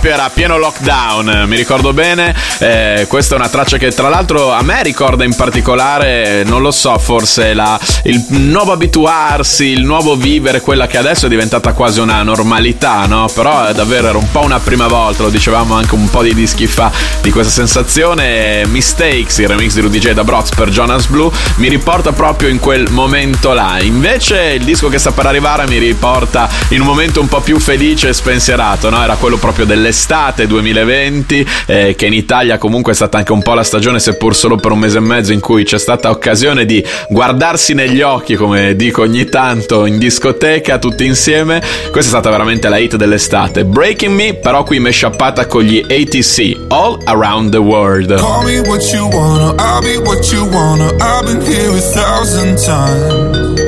proprio 0.00 0.12
era 0.18 0.30
pieno 0.32 0.56
lockdown, 0.56 1.44
mi 1.46 1.56
ricordo 1.56 1.92
bene. 1.92 2.34
Eh, 2.58 3.04
questa 3.06 3.34
è 3.34 3.38
una 3.38 3.50
traccia 3.50 3.76
che 3.76 3.90
tra 3.90 4.08
l'altro 4.08 4.50
a 4.50 4.62
me 4.62 4.82
ricorda 4.82 5.24
in 5.24 5.36
particolare, 5.36 6.42
non 6.42 6.62
lo 6.62 6.70
so, 6.70 6.96
forse 6.98 7.52
la- 7.52 7.78
il 8.04 8.24
nuovo 8.28 8.72
abituarsi, 8.72 9.66
il 9.66 9.84
nuovo 9.84 10.16
vivere, 10.16 10.62
quella 10.62 10.86
che 10.86 10.96
adesso 10.96 11.26
è 11.26 11.28
diventata 11.28 11.74
quasi 11.74 12.00
una 12.00 12.22
normalità, 12.22 13.04
no? 13.04 13.28
Però 13.34 13.68
eh, 13.68 13.74
davvero 13.74 14.08
era 14.08 14.16
un 14.16 14.30
po' 14.30 14.40
una 14.40 14.58
prima 14.58 14.86
volta, 14.86 15.24
lo 15.24 15.28
dicevamo 15.28 15.74
anche 15.74 15.94
un 15.94 16.08
po' 16.08 16.22
di 16.22 16.32
dischi 16.32 16.66
fa 16.66 16.90
di 17.20 17.30
questa 17.30 17.52
sensazione. 17.52 18.64
Mistakes, 18.68 19.36
il 19.38 19.48
remix 19.48 19.74
di 19.74 19.82
Rudy 19.82 19.98
J 19.98 20.12
da 20.12 20.24
Broz 20.24 20.48
per 20.54 20.70
Jonas 20.70 21.06
Blue, 21.08 21.30
mi 21.56 21.68
riporta 21.68 22.12
proprio 22.12 22.48
in 22.48 22.58
quel 22.58 22.90
momento 22.90 23.52
là. 23.52 23.78
Invece 23.82 24.54
il 24.58 24.64
disco 24.64 24.88
che 24.88 24.98
sta 24.98 25.12
per 25.12 25.26
arrivare 25.26 25.66
mi 25.66 25.76
riporta 25.76 26.48
in 26.68 26.80
un 26.80 26.86
momento 26.86 27.20
un 27.20 27.28
po' 27.28 27.40
più 27.40 27.58
felice 27.60 28.08
e 28.08 28.12
spensierato, 28.14 28.88
no? 28.88 29.02
Era 29.02 29.16
quello 29.16 29.36
proprio 29.36 29.66
dell'estate 29.90 30.46
2020, 30.46 31.46
eh, 31.66 31.94
che 31.96 32.06
in 32.06 32.12
Italia 32.12 32.58
comunque 32.58 32.92
è 32.92 32.94
stata 32.94 33.18
anche 33.18 33.32
un 33.32 33.42
po' 33.42 33.54
la 33.54 33.64
stagione, 33.64 33.98
seppur 33.98 34.36
solo 34.36 34.56
per 34.56 34.70
un 34.70 34.78
mese 34.78 34.98
e 34.98 35.00
mezzo, 35.00 35.32
in 35.32 35.40
cui 35.40 35.64
c'è 35.64 35.78
stata 35.78 36.10
occasione 36.10 36.64
di 36.64 36.84
guardarsi 37.08 37.74
negli 37.74 38.00
occhi, 38.00 38.36
come 38.36 38.76
dico 38.76 39.02
ogni 39.02 39.28
tanto, 39.28 39.86
in 39.86 39.98
discoteca, 39.98 40.78
tutti 40.78 41.04
insieme. 41.04 41.60
Questa 41.90 41.98
è 41.98 42.20
stata 42.20 42.30
veramente 42.30 42.68
la 42.68 42.78
hit 42.78 42.94
dell'estate. 42.94 43.64
Breaking 43.64 44.14
Me, 44.14 44.34
però 44.34 44.62
qui 44.62 44.78
meshappata 44.78 45.46
con 45.46 45.62
gli 45.62 45.80
ATC, 45.80 46.66
All 46.68 47.00
Around 47.04 47.50
the 47.50 47.58
World. 47.58 48.14
Call 48.16 48.44
me 48.44 48.60
what 48.60 48.82
you 48.92 49.08
wanna, 49.10 49.54
I'll 49.58 49.80
be 49.80 49.96
what 49.98 50.30
you 50.30 50.46
wanna. 50.48 50.90
I've 51.00 51.24
been 51.24 51.40
here 51.40 51.70
a 51.70 51.80
thousand 51.80 52.58
times. 52.58 53.58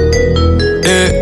Hey, 0.84 1.21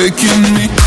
Waking 0.00 0.54
me. 0.54 0.79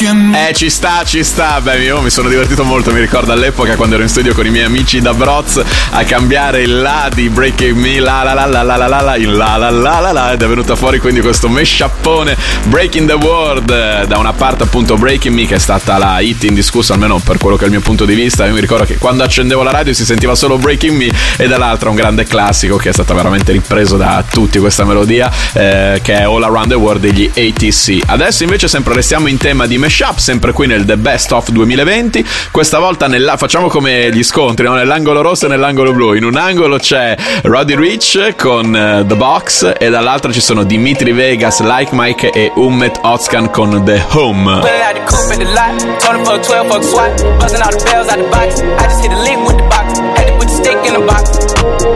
Eh, 0.00 0.54
ci 0.54 0.70
sta, 0.70 1.02
ci 1.04 1.24
sta. 1.24 1.60
Beh, 1.60 1.82
io 1.82 2.00
mi 2.00 2.10
sono 2.10 2.28
divertito 2.28 2.62
molto. 2.62 2.92
Mi 2.92 3.00
ricordo 3.00 3.32
all'epoca 3.32 3.74
quando 3.74 3.96
ero 3.96 4.04
in 4.04 4.08
studio 4.08 4.32
con 4.32 4.46
i 4.46 4.50
miei 4.50 4.64
amici 4.64 5.00
da 5.00 5.12
Broz 5.12 5.60
a 5.90 6.04
cambiare 6.04 6.62
il 6.62 6.80
la 6.80 7.10
di 7.12 7.28
Breaking 7.28 7.76
Me, 7.76 7.98
la 7.98 8.22
la 8.22 8.32
la 8.32 8.46
la 8.46 8.62
la 8.62 8.76
la 8.76 8.86
la 8.86 9.00
la, 9.00 9.16
la 9.16 9.56
la 9.56 9.70
la 9.70 9.98
la 10.00 10.12
la. 10.12 10.32
Ed 10.32 10.40
è 10.42 10.46
venuta 10.46 10.76
fuori 10.76 11.00
quindi 11.00 11.20
questo 11.20 11.48
meshappone 11.48 12.36
Breaking 12.66 13.08
the 13.08 13.14
World. 13.14 13.70
eh, 13.70 14.06
Da 14.06 14.18
una 14.18 14.32
parte, 14.32 14.62
appunto, 14.62 14.94
Breaking 14.96 15.34
Me, 15.34 15.46
che 15.46 15.56
è 15.56 15.58
stata 15.58 15.98
la 15.98 16.20
hit 16.20 16.44
indiscussa, 16.44 16.92
almeno 16.92 17.18
per 17.18 17.38
quello 17.38 17.56
che 17.56 17.62
è 17.62 17.66
il 17.66 17.72
mio 17.72 17.80
punto 17.80 18.04
di 18.04 18.14
vista. 18.14 18.46
Io 18.46 18.52
mi 18.54 18.60
ricordo 18.60 18.84
che 18.84 18.98
quando 18.98 19.24
accendevo 19.24 19.64
la 19.64 19.72
radio 19.72 19.92
si 19.94 20.04
sentiva 20.04 20.36
solo 20.36 20.58
Breaking 20.58 20.96
Me, 20.96 21.10
e 21.36 21.48
dall'altra 21.48 21.90
un 21.90 21.96
grande 21.96 22.22
classico 22.22 22.76
che 22.76 22.90
è 22.90 22.92
stato 22.92 23.14
veramente 23.14 23.50
ripreso 23.50 23.96
da 23.96 24.22
tutti 24.30 24.60
questa 24.60 24.84
melodia, 24.84 25.28
eh, 25.54 25.98
che 26.04 26.18
è 26.18 26.22
All 26.22 26.42
Around 26.44 26.68
the 26.68 26.74
World 26.76 27.00
degli 27.00 27.28
ATC. 27.28 27.98
Adesso 28.06 28.44
invece 28.44 28.68
sempre 28.68 28.94
restiamo 28.94 29.26
in 29.26 29.38
tema 29.38 29.66
di 29.66 29.76
mashup, 29.88 30.18
sempre 30.18 30.52
qui 30.52 30.66
nel 30.66 30.84
The 30.84 30.98
Best 30.98 31.32
of 31.32 31.48
2020. 31.48 32.22
Questa 32.50 32.78
volta 32.78 33.06
nella, 33.06 33.38
facciamo 33.38 33.68
come 33.68 34.10
gli 34.12 34.22
scontri, 34.22 34.66
no? 34.66 34.74
nell'angolo 34.74 35.22
rosso 35.22 35.46
e 35.46 35.48
nell'angolo 35.48 35.92
blu. 35.92 36.12
In 36.12 36.24
un 36.24 36.36
angolo 36.36 36.76
c'è 36.76 37.16
Roddy 37.44 37.74
Rich 37.74 38.34
con 38.36 38.76
eh, 38.76 39.04
The 39.06 39.14
Box 39.16 39.72
e 39.78 39.88
dall'altro 39.88 40.30
ci 40.30 40.40
sono 40.40 40.64
Dimitri 40.64 41.12
Vegas, 41.12 41.60
Like 41.60 41.92
Mike 41.94 42.30
e 42.30 42.52
Ummet 42.56 42.98
Ozkan 43.00 43.50
con 43.50 43.82
The 43.82 44.04
Home. 44.10 44.60
Pulling 44.60 44.82
out 44.82 44.94
the 44.94 45.04
coupe 45.06 45.32
at 45.32 45.38
the 45.38 45.46
lot. 45.54 46.00
Told 46.00 46.16
him 46.16 46.24
for 46.26 46.34
a 46.34 46.42
12 46.42 46.68
fuck 46.68 46.84
swat. 46.84 47.38
Busting 47.40 47.62
all 47.62 47.70
the 47.70 47.84
bells 47.84 48.08
out 48.08 48.18
the 48.18 48.28
box. 48.28 48.60
I 48.60 48.84
just 48.88 49.00
hit 49.00 49.12
a 49.12 49.22
lick 49.22 49.38
with 49.46 49.56
the 49.56 49.68
box. 49.70 49.98
Had 49.98 50.26
to 50.26 50.32
put 50.36 50.48
the 50.48 50.56
stick 50.60 50.76
in 50.84 50.92
the 50.92 51.06
box. 51.06 51.30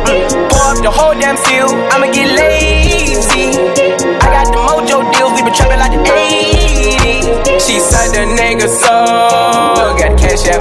Mm. 0.08 0.48
Pour 0.48 0.64
up 0.72 0.82
the 0.82 0.90
whole 0.90 1.12
damn 1.12 1.36
seal. 1.36 1.68
I'ma 1.92 2.10
get 2.10 2.26
lazy. 2.32 3.71
She 7.72 7.80
said 7.80 8.12
the 8.12 8.28
nigga 8.36 8.68
soul, 8.68 9.96
got 9.96 10.12
cash 10.20 10.44
out. 10.52 10.60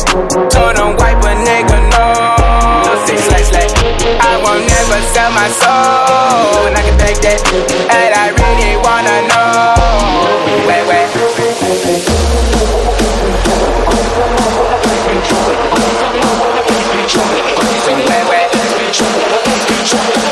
Told 0.50 0.78
him 0.80 0.95
wipe 0.95 1.19
a 1.19 1.36
nigga 1.43 1.78
no. 1.91 2.06
Say 3.06 3.17
slash 3.17 3.47
slash. 3.52 3.74
I 4.24 4.39
won't 4.41 4.63
never 4.63 5.02
sell 5.12 5.32
my 5.36 5.50
soul, 5.60 6.67
and 6.67 6.78
I 6.78 6.82
can 6.88 6.97
take 6.97 7.19
that. 7.19 7.43
And 7.91 8.13
I 8.15 8.32
really 8.32 8.78
wanna 8.80 9.28
know. 9.28 9.76
Wait, 10.69 10.88
wait. 10.88 11.12
Wait, 11.36 12.00
wait. 20.15 20.31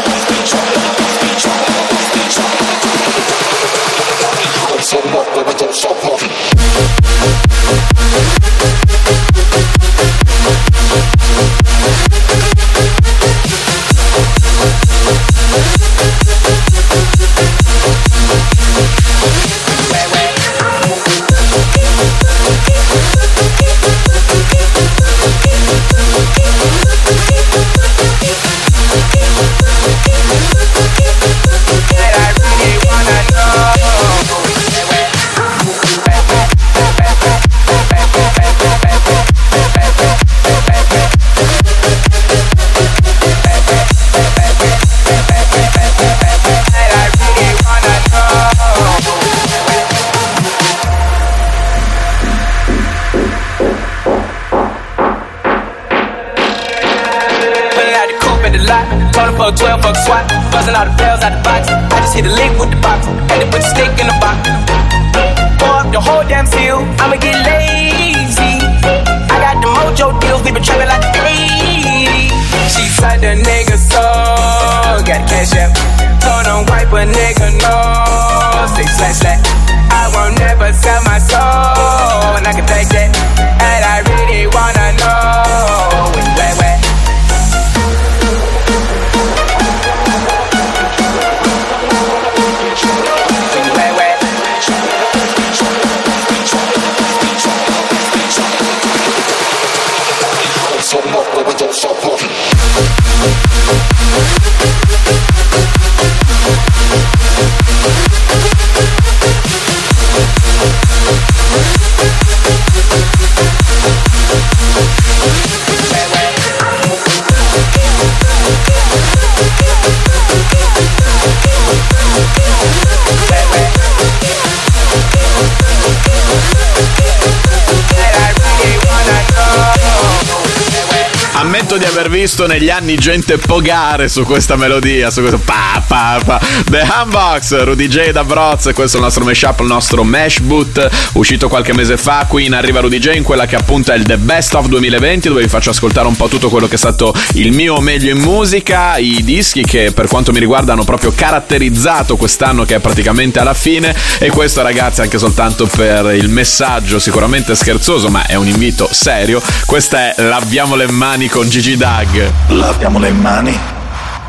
Ammetto 131.70 131.86
di 131.86 131.98
aver 131.98 132.10
visto 132.10 132.48
negli 132.48 132.72
anni 132.72 132.96
gente 132.96 133.38
pogare 133.38 134.10
su 134.10 134.24
questa 134.24 134.56
melodia, 134.56 135.12
su 135.12 135.20
questo 135.20 135.38
pa 135.38 135.84
pa 135.86 136.20
pa. 136.26 136.42
The 136.68 136.82
Humbox, 136.82 137.64
Rudy 137.64 137.88
J 137.88 138.10
da 138.10 138.24
Broz, 138.24 138.72
questo 138.74 138.98
è 138.98 139.00
il 139.00 139.06
nostro 139.06 139.24
mashup, 139.24 139.60
il 139.60 139.68
nostro 139.68 140.04
Mash 140.04 140.40
Boot, 140.40 140.90
uscito 141.14 141.48
qualche 141.48 141.74
mese 141.76 141.98
fa, 141.98 142.26
qui 142.28 142.46
in 142.46 142.56
arriva 142.56 142.80
Rudy 142.80 142.98
J 142.98 143.14
in 143.14 143.24
quella 143.24 143.46
che 143.46 143.56
appunto 143.56 143.92
è 143.92 143.96
il 143.96 144.04
The 144.04 144.18
Best 144.18 144.56
of 144.56 144.66
2020, 144.66 145.28
dove 145.28 145.42
vi 145.44 145.48
faccio 145.48 145.70
ascoltare 145.70 146.08
un 146.08 146.16
po' 146.16 146.28
tutto 146.28 146.50
quello 146.50 146.68
che 146.68 146.74
è 146.74 146.78
stato 146.78 147.14
il 147.34 147.52
mio 147.52 147.80
meglio 147.82 148.10
in 148.10 148.20
musica, 148.20 148.98
i 148.98 149.24
dischi 149.24 149.64
che 149.64 149.92
per 149.92 150.08
quanto 150.08 150.32
mi 150.32 150.40
riguarda 150.40 150.74
hanno 150.74 150.86
proprio 150.86 151.12
caratterizzato 151.14 152.16
quest'anno 152.16 152.66
che 152.66 152.76
è 152.76 152.80
praticamente 152.80 153.38
alla 153.38 153.54
fine. 153.54 153.96
E 154.18 154.32
questo 154.32 154.64
ragazzi 154.64 155.02
anche 155.02 155.20
soltanto 155.20 155.68
per 155.68 156.16
il 156.16 156.30
messaggio 156.30 156.98
sicuramente 156.98 157.54
scherzoso 157.54 158.10
ma 158.10 158.26
è 158.26 158.34
un 158.34 158.48
invito 158.48 158.90
serio, 158.92 159.40
questa 159.68 160.16
è 160.16 160.22
Laviamo 160.24 160.76
le 160.76 160.90
mani 160.90 161.28
con 161.28 161.48
Gigi 161.60 161.76
Dag. 161.76 162.32
Laviamo 162.48 163.00
le 163.00 163.12
mani, 163.12 163.54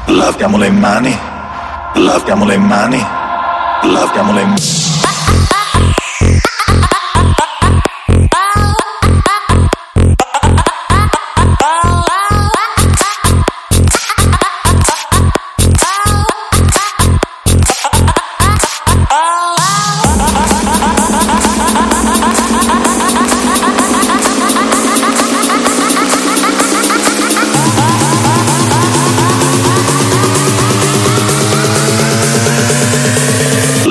laviamo 0.06 0.58
le 0.58 0.68
mani, 0.68 1.16
laviamo 1.94 2.44
le 2.44 2.58
mani, 2.58 3.06
laviamo 3.82 4.32
le 4.32 4.44
mani. 4.46 5.09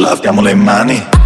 Laviamo 0.10 0.42
le 0.42 0.56
mani. 0.56 1.19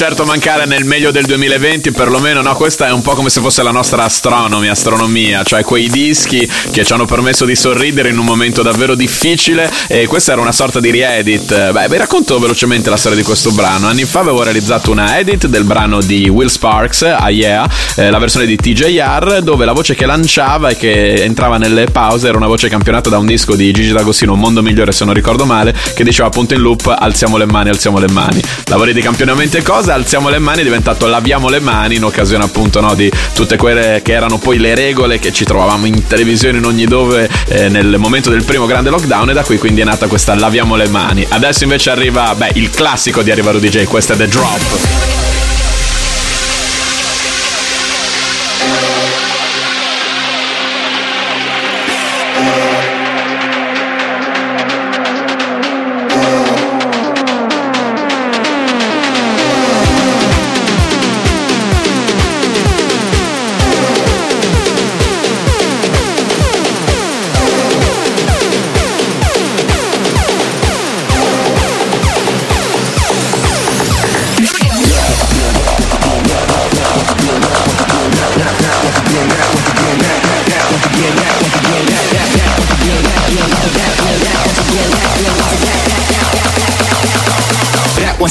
Certo 0.00 0.24
mancare 0.24 0.64
nel 0.64 0.84
meglio 0.84 1.10
del 1.10 1.26
2020, 1.26 1.90
perlomeno 1.90 2.40
no, 2.40 2.54
questa 2.54 2.86
è 2.86 2.90
un 2.90 3.02
po' 3.02 3.12
come 3.12 3.28
se 3.28 3.42
fosse 3.42 3.62
la 3.62 3.70
nostra 3.70 4.04
astronomi, 4.04 4.66
astronomia, 4.66 5.42
cioè 5.42 5.62
quei 5.62 5.90
dischi 5.90 6.50
che 6.70 6.86
ci 6.86 6.92
hanno 6.94 7.04
permesso 7.04 7.44
di 7.44 7.54
sorridere 7.54 8.08
in 8.08 8.16
un 8.16 8.24
momento 8.24 8.62
davvero 8.62 8.94
difficile 8.94 9.70
e 9.88 10.06
questa 10.06 10.32
era 10.32 10.40
una 10.40 10.52
sorta 10.52 10.80
di 10.80 10.90
re-edit. 10.90 11.72
Beh, 11.72 11.88
vi 11.88 11.98
racconto 11.98 12.38
velocemente 12.38 12.88
la 12.88 12.96
storia 12.96 13.18
di 13.18 13.22
questo 13.22 13.50
brano. 13.50 13.88
Anni 13.88 14.06
fa 14.06 14.20
avevo 14.20 14.42
realizzato 14.42 14.90
una 14.90 15.18
edit 15.18 15.48
del 15.48 15.64
brano 15.64 16.00
di 16.00 16.30
Will 16.30 16.48
Sparks, 16.48 17.02
Ah 17.02 17.28
Yeah, 17.28 17.68
eh, 17.96 18.08
la 18.08 18.18
versione 18.18 18.46
di 18.46 18.56
TJR, 18.56 19.42
dove 19.42 19.66
la 19.66 19.72
voce 19.72 19.94
che 19.94 20.06
lanciava 20.06 20.70
e 20.70 20.76
che 20.78 21.22
entrava 21.24 21.58
nelle 21.58 21.84
pause 21.84 22.26
era 22.26 22.38
una 22.38 22.46
voce 22.46 22.70
campionata 22.70 23.10
da 23.10 23.18
un 23.18 23.26
disco 23.26 23.54
di 23.54 23.70
Gigi 23.70 23.92
D'Agostino, 23.92 24.32
Un 24.32 24.38
mondo 24.38 24.62
migliore 24.62 24.92
se 24.92 25.04
non 25.04 25.12
ricordo 25.12 25.44
male, 25.44 25.76
che 25.94 26.04
diceva 26.04 26.28
appunto 26.28 26.54
in 26.54 26.62
loop 26.62 26.86
alziamo 26.86 27.36
le 27.36 27.44
mani, 27.44 27.68
alziamo 27.68 27.98
le 27.98 28.08
mani. 28.08 28.40
Lavori 28.64 28.94
di 28.94 29.02
campionamento 29.02 29.58
e 29.58 29.62
cosa, 29.62 29.88
alziamo 29.92 30.28
le 30.28 30.38
mani 30.38 30.60
è 30.60 30.64
diventato 30.64 31.06
laviamo 31.06 31.48
le 31.48 31.60
mani 31.60 31.96
in 31.96 32.04
occasione 32.04 32.44
appunto 32.44 32.80
no, 32.80 32.94
di 32.94 33.10
tutte 33.34 33.56
quelle 33.56 34.00
che 34.02 34.12
erano 34.12 34.38
poi 34.38 34.58
le 34.58 34.74
regole 34.74 35.18
che 35.18 35.32
ci 35.32 35.44
trovavamo 35.44 35.86
in 35.86 36.06
televisione 36.06 36.58
in 36.58 36.64
ogni 36.64 36.86
dove 36.86 37.28
eh, 37.48 37.68
nel 37.68 37.96
momento 37.98 38.30
del 38.30 38.44
primo 38.44 38.66
grande 38.66 38.90
lockdown 38.90 39.30
e 39.30 39.32
da 39.32 39.42
qui 39.42 39.58
quindi 39.58 39.80
è 39.80 39.84
nata 39.84 40.06
questa 40.06 40.34
laviamo 40.34 40.76
le 40.76 40.88
mani. 40.88 41.26
Adesso 41.28 41.64
invece 41.64 41.90
arriva, 41.90 42.34
beh, 42.34 42.52
il 42.54 42.70
classico 42.70 43.22
di 43.22 43.30
Arriva 43.30 43.50
Rudy 43.50 43.68
J, 43.68 43.84
questo 43.84 44.14
è 44.14 44.16
The 44.16 44.28
Drop. 44.28 45.29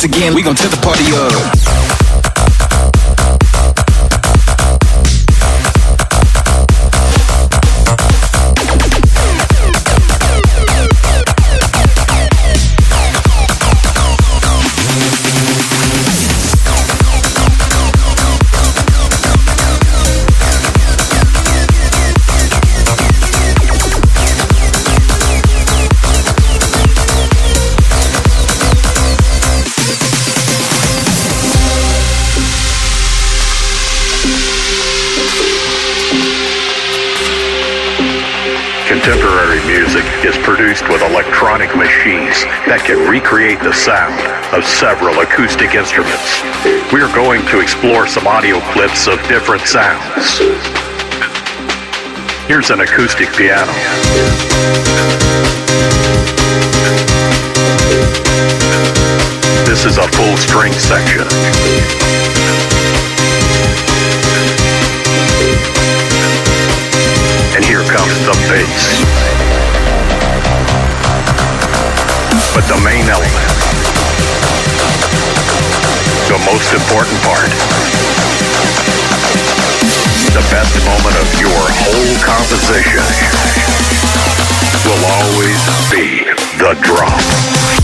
Once 0.02 0.16
again, 0.16 0.34
we 0.34 0.42
gon' 0.42 0.56
tip 0.56 0.72
the 0.72 0.78
party 0.78 1.04
up. 1.14 1.79
Is 40.26 40.38
produced 40.44 40.88
with 40.90 41.02
electronic 41.02 41.76
machines 41.76 42.44
that 42.68 42.84
can 42.84 43.00
recreate 43.08 43.60
the 43.60 43.72
sound 43.72 44.20
of 44.52 44.66
several 44.68 45.16
acoustic 45.20 45.76
instruments. 45.76 46.44
We 46.92 47.00
are 47.00 47.14
going 47.16 47.46
to 47.48 47.60
explore 47.60 48.08
some 48.08 48.28
audio 48.28 48.60
clips 48.76 49.08
of 49.08 49.16
different 49.32 49.64
sounds. 49.64 50.40
Here's 52.48 52.70
an 52.72 52.82
acoustic 52.82 53.32
piano. 53.32 53.72
This 59.64 59.86
is 59.86 59.98
a 59.98 60.08
full 60.18 60.36
string 60.36 60.74
section. 60.74 61.99
The 80.34 80.44
best 80.52 80.76
moment 80.86 81.16
of 81.16 81.28
your 81.40 81.62
whole 81.84 82.16
composition 82.22 83.06
will 84.86 85.06
always 85.06 85.62
be 85.92 86.24
the 86.58 86.76
drop. 86.82 87.79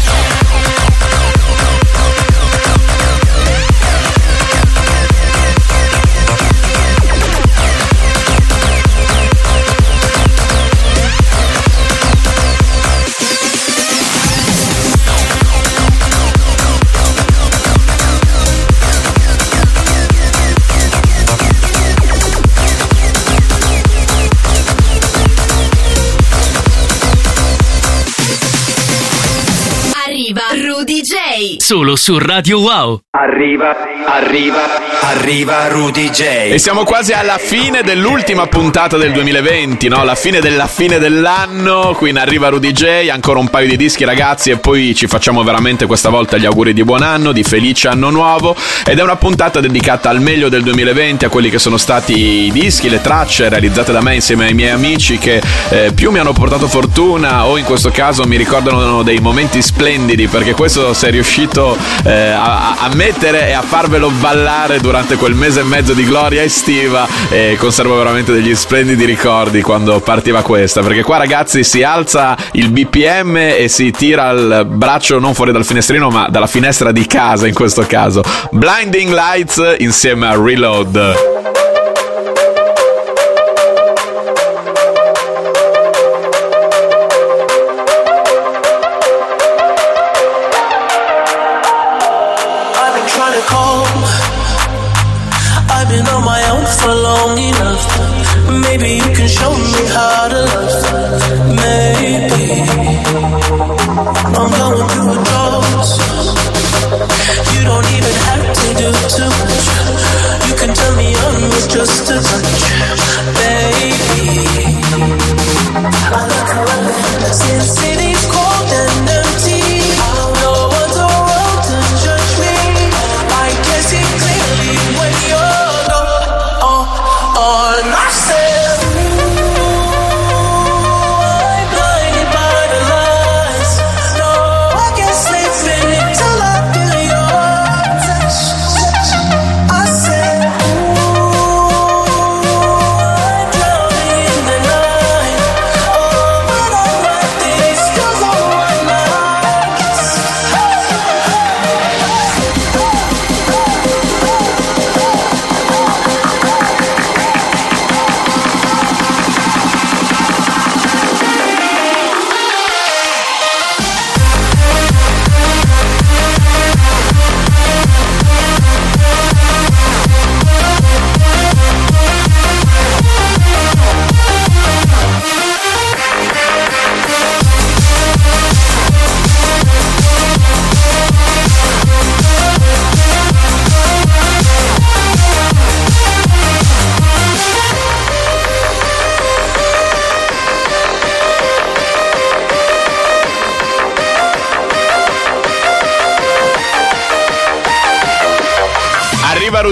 Solo 31.67 31.95
su 31.95 32.19
Radio 32.19 32.59
Wow. 32.59 32.99
Arriva, 33.17 33.73
arriva, 34.05 34.81
arriva 35.01 35.67
Rudy 35.67 36.09
J. 36.09 36.21
E 36.51 36.59
siamo 36.59 36.83
quasi 36.83 37.11
alla 37.11 37.37
fine 37.37 37.81
dell'ultima 37.81 38.47
puntata 38.47 38.97
del 38.97 39.11
2020, 39.11 39.87
no? 39.87 40.03
La 40.03 40.15
fine 40.15 40.39
della 40.39 40.67
fine 40.67 40.99
dell'anno. 40.99 41.93
Qui 41.97 42.09
in 42.09 42.17
arriva 42.17 42.49
Rudy 42.49 42.71
J. 42.71 43.09
Ancora 43.09 43.39
un 43.39 43.49
paio 43.49 43.67
di 43.67 43.77
dischi, 43.77 44.05
ragazzi. 44.05 44.51
E 44.51 44.57
poi 44.57 44.93
ci 44.95 45.07
facciamo 45.07 45.43
veramente 45.43 45.85
questa 45.85 46.09
volta 46.09 46.37
gli 46.37 46.45
auguri 46.45 46.73
di 46.73 46.83
buon 46.83 47.01
anno, 47.01 47.31
di 47.31 47.43
felice 47.43 47.87
anno 47.87 48.09
nuovo. 48.09 48.55
Ed 48.85 48.99
è 48.99 49.03
una 49.03 49.15
puntata 49.15 49.59
dedicata 49.59 50.09
al 50.09 50.21
meglio 50.21 50.49
del 50.49 50.63
2020, 50.63 51.25
a 51.25 51.29
quelli 51.29 51.49
che 51.49 51.59
sono 51.59 51.77
stati 51.77 52.45
i 52.45 52.51
dischi, 52.51 52.89
le 52.89 53.01
tracce 53.01 53.49
realizzate 53.49 53.91
da 53.91 54.01
me 54.01 54.15
insieme 54.15 54.45
ai 54.45 54.53
miei 54.53 54.71
amici 54.71 55.17
che 55.17 55.41
eh, 55.69 55.91
più 55.93 56.11
mi 56.11 56.19
hanno 56.19 56.33
portato 56.33 56.67
fortuna 56.67 57.45
o 57.45 57.57
in 57.57 57.65
questo 57.65 57.89
caso 57.89 58.25
mi 58.25 58.37
ricordano 58.37 59.03
dei 59.03 59.19
momenti 59.19 59.61
splendidi 59.61 60.27
perché 60.27 60.53
questo 60.53 60.93
sei 60.93 61.11
riuscito 61.11 61.77
eh, 62.03 62.11
a, 62.11 62.75
a 62.79 62.89
mettere 62.93 63.47
e 63.47 63.53
a 63.53 63.61
farvelo 63.61 63.94
ballare 64.19 64.79
durante 64.79 65.15
quel 65.15 65.33
mese 65.33 65.61
e 65.61 65.63
mezzo 65.63 65.93
di 65.93 66.03
gloria 66.03 66.43
estiva 66.43 67.07
e 67.29 67.55
conservo 67.57 67.95
veramente 67.95 68.33
degli 68.33 68.53
splendidi 68.53 69.05
ricordi 69.05 69.61
quando 69.61 70.01
partiva 70.01 70.41
questa 70.41 70.81
perché 70.81 71.01
qua 71.01 71.17
ragazzi 71.17 71.63
si 71.63 71.81
alza 71.81 72.35
il 72.51 72.71
BPM 72.71 73.37
e 73.37 73.67
si 73.69 73.91
tira 73.91 74.31
il 74.31 74.65
braccio 74.67 75.17
non 75.19 75.33
fuori 75.33 75.53
dal 75.53 75.63
finestrino 75.63 76.09
ma 76.09 76.27
dalla 76.29 76.47
finestra 76.47 76.91
di 76.91 77.05
casa 77.07 77.47
in 77.47 77.53
questo 77.53 77.85
caso. 77.87 78.21
Blinding 78.51 79.13
Lights 79.13 79.75
insieme 79.77 80.27
a 80.27 80.35
Reload 80.35 81.34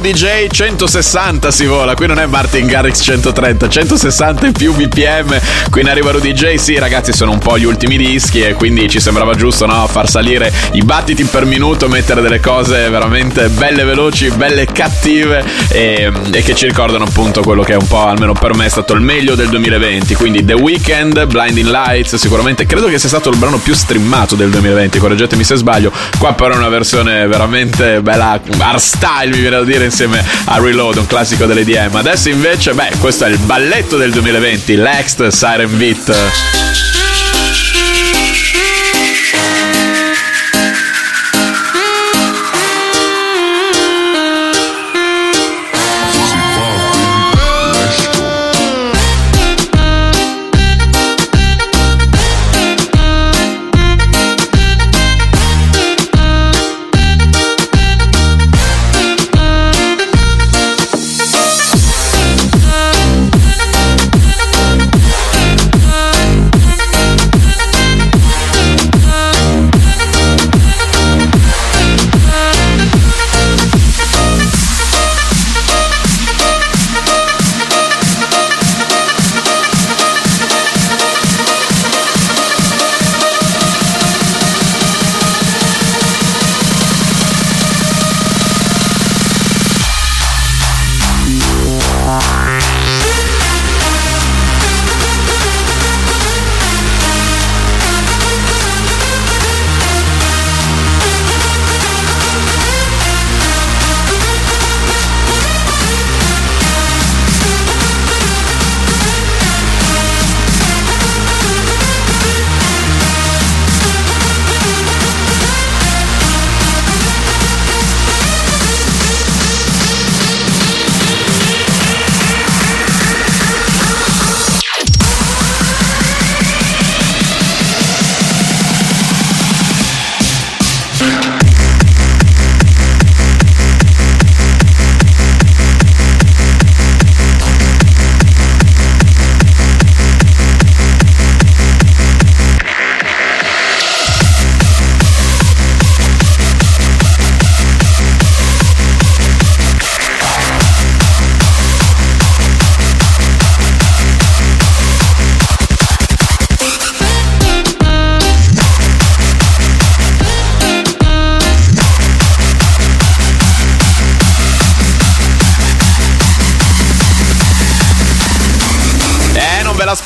Arriva 0.03 0.19
Rudy 0.19 0.47
J 0.47 0.47
160 0.49 1.49
si 1.49 1.65
vola, 1.65 1.93
qui 1.95 2.07
non 2.07 2.19
è 2.19 2.25
Martin 2.25 2.65
Garrix 2.65 3.01
130, 3.01 3.69
160 3.69 4.47
in 4.47 4.51
più 4.51 4.73
BPM, 4.73 5.39
qui 5.69 5.79
in 5.79 5.87
Arriva 5.87 6.11
Rudy 6.11 6.33
J, 6.33 6.55
sì 6.55 6.77
ragazzi 6.77 7.13
sono 7.13 7.31
un 7.31 7.37
po' 7.37 7.57
gli 7.57 7.63
ultimi 7.63 7.95
dischi 7.95 8.41
e 8.41 8.53
quindi 8.53 8.89
ci 8.89 8.99
sembrava 8.99 9.33
giusto 9.35 9.65
no? 9.65 9.87
far 9.87 10.09
salire 10.09 10.51
i 10.73 10.81
battiti 10.81 11.23
per 11.23 11.45
minuto, 11.45 11.87
mettere 11.87 12.21
delle 12.21 12.41
cose 12.41 12.89
veramente 12.89 13.47
belle 13.47 13.85
veloci, 13.85 14.29
belle 14.31 14.65
cattive 14.65 15.45
e, 15.69 16.11
e 16.31 16.41
che 16.41 16.53
ci 16.53 16.65
ricordano 16.65 17.05
appunto 17.05 17.41
quello 17.41 17.63
che 17.63 17.71
è 17.71 17.77
un 17.77 17.87
po' 17.87 18.05
almeno 18.05 18.33
per 18.33 18.55
me 18.55 18.65
è 18.65 18.69
stato 18.69 18.93
il 18.93 19.01
meglio 19.01 19.35
del 19.35 19.47
2020, 19.47 20.15
quindi 20.15 20.43
The 20.43 20.53
Weeknd, 20.53 21.27
Blinding 21.27 21.69
Lights, 21.69 22.15
sicuramente 22.15 22.65
credo 22.65 22.87
che 22.87 22.99
sia 22.99 23.09
stato 23.09 23.29
il 23.29 23.37
brano 23.37 23.57
più 23.57 23.73
streamato 23.73 24.35
del 24.35 24.49
2020, 24.49 24.99
correggetemi 24.99 25.45
se 25.45 25.55
sbaglio, 25.55 25.93
qua 26.19 26.33
però 26.33 26.55
è 26.55 26.57
una 26.57 26.67
versione 26.67 27.25
veramente 27.25 28.01
bella 28.01 28.41
hardstyle 28.57 29.33
mi 29.33 29.39
viene 29.39 29.55
da 29.55 29.63
dire 29.63 29.91
insieme 29.93 30.25
a 30.45 30.59
Reload, 30.59 30.97
un 30.97 31.05
classico 31.05 31.45
dell'EDM. 31.45 31.95
Adesso 31.95 32.29
invece, 32.29 32.73
beh, 32.73 32.93
questo 32.99 33.25
è 33.25 33.29
il 33.29 33.37
balletto 33.37 33.95
del 33.95 34.11
2020, 34.11 34.75
Lext 34.75 35.27
Siren 35.27 35.77
Beat. 35.77 37.12